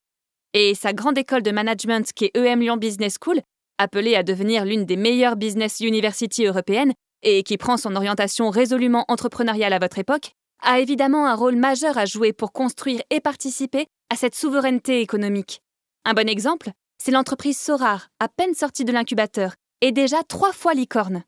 Et 0.53 0.75
sa 0.75 0.93
grande 0.93 1.17
école 1.17 1.41
de 1.41 1.51
management 1.51 2.11
qui 2.13 2.25
est 2.25 2.37
EM 2.37 2.61
Lyon 2.61 2.77
Business 2.77 3.17
School, 3.19 3.41
appelée 3.77 4.15
à 4.15 4.23
devenir 4.23 4.65
l'une 4.65 4.85
des 4.85 4.97
meilleures 4.97 5.35
business 5.35 5.79
universities 5.79 6.45
européennes 6.45 6.93
et 7.23 7.43
qui 7.43 7.57
prend 7.57 7.77
son 7.77 7.95
orientation 7.95 8.49
résolument 8.49 9.05
entrepreneuriale 9.07 9.73
à 9.73 9.79
votre 9.79 9.97
époque, 9.97 10.33
a 10.61 10.79
évidemment 10.79 11.25
un 11.25 11.35
rôle 11.35 11.55
majeur 11.55 11.97
à 11.97 12.05
jouer 12.05 12.33
pour 12.33 12.51
construire 12.51 13.01
et 13.09 13.19
participer 13.19 13.87
à 14.09 14.15
cette 14.15 14.35
souveraineté 14.35 15.01
économique. 15.01 15.61
Un 16.05 16.13
bon 16.13 16.29
exemple, 16.29 16.71
c'est 16.97 17.11
l'entreprise 17.11 17.57
Sorar, 17.57 18.09
à 18.19 18.27
peine 18.29 18.53
sortie 18.53 18.85
de 18.85 18.91
l'incubateur, 18.91 19.55
et 19.81 19.91
déjà 19.91 20.23
trois 20.23 20.53
fois 20.53 20.73
licorne. 20.73 21.23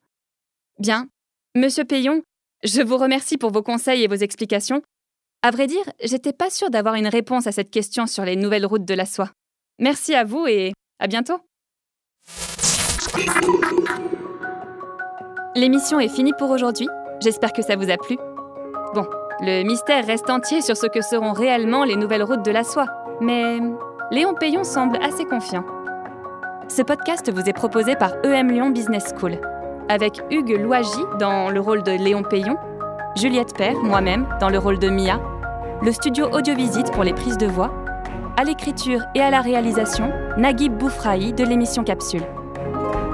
Bien. 0.79 1.07
Monsieur 1.55 1.85
Payon, 1.85 2.21
je 2.63 2.81
vous 2.81 2.97
remercie 2.97 3.38
pour 3.38 3.51
vos 3.51 3.63
conseils 3.63 4.03
et 4.03 4.07
vos 4.07 4.15
explications. 4.15 4.81
À 5.45 5.51
vrai 5.51 5.67
dire, 5.67 5.84
j'étais 6.03 6.34
pas 6.34 6.49
sûre 6.49 6.71
d'avoir 6.71 6.95
une 6.95 7.05
réponse 7.05 7.45
à 7.45 7.51
cette 7.51 7.69
question 7.69 8.08
sur 8.08 8.25
les 8.25 8.36
nouvelles 8.36 8.65
routes 8.65 8.84
de 8.84 8.95
la 8.95 9.05
soie. 9.05 9.29
Merci 9.77 10.15
à 10.15 10.23
vous 10.23 10.47
et 10.47 10.73
à 10.97 11.05
bientôt. 11.05 11.38
L'émission 15.53 15.99
est 15.99 16.10
finie 16.10 16.34
pour 16.39 16.49
aujourd'hui. 16.49 16.88
J'espère 17.21 17.53
que 17.53 17.62
ça 17.62 17.75
vous 17.75 17.91
a 17.91 17.97
plu. 17.97 18.17
Bon, 18.95 19.05
le 19.39 19.62
mystère 19.62 20.08
reste 20.08 20.31
entier 20.31 20.62
sur 20.62 20.75
ce 20.75 20.88
que 20.88 21.01
seront 21.01 21.34
réellement 21.34 21.84
les 21.84 21.95
nouvelles 21.95 22.23
routes 22.23 22.43
de 22.43 22.49
la 22.49 22.63
soie, 22.63 22.88
mais 23.21 23.60
Léon 24.10 24.34
Payon 24.34 24.63
semble 24.63 24.97
assez 25.03 25.25
confiant. 25.25 25.63
Ce 26.69 26.81
podcast 26.81 27.31
vous 27.31 27.47
est 27.47 27.53
proposé 27.53 27.95
par 27.95 28.13
EM 28.25 28.49
Lyon 28.49 28.71
Business 28.71 29.13
School, 29.15 29.39
avec 29.89 30.23
Hugues 30.31 30.60
Louagie 30.60 31.05
dans 31.19 31.51
le 31.51 31.60
rôle 31.60 31.84
de 31.84 31.91
Léon 31.91 32.23
Payon, 32.23 32.58
Juliette 33.15 33.55
Père, 33.55 33.77
moi-même, 33.77 34.27
dans 34.41 34.49
le 34.49 34.58
rôle 34.58 34.79
de 34.79 34.89
Mia, 34.89 35.21
le 35.81 35.91
studio 35.91 36.27
Audiovisite 36.31 36.91
pour 36.91 37.03
les 37.03 37.13
prises 37.13 37.38
de 37.38 37.47
voix, 37.47 37.73
à 38.38 38.43
l'écriture 38.43 39.01
et 39.13 39.21
à 39.21 39.29
la 39.29 39.41
réalisation, 39.41 40.11
Naguib 40.38 40.77
Boufraï 40.77 41.33
de 41.33 41.43
l'émission 41.43 41.83
Capsule. 41.83 42.25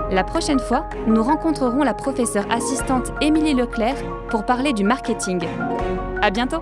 La 0.10 0.24
prochaine 0.24 0.60
fois, 0.60 0.88
nous 1.08 1.24
rencontrerons 1.24 1.84
la 1.84 1.94
professeure 1.94 2.46
assistante 2.52 3.12
Émilie 3.22 3.54
Leclerc 3.54 3.96
pour 4.30 4.46
parler 4.46 4.74
du 4.74 4.84
marketing. 4.84 5.42
À 6.22 6.30
bientôt! 6.32 6.62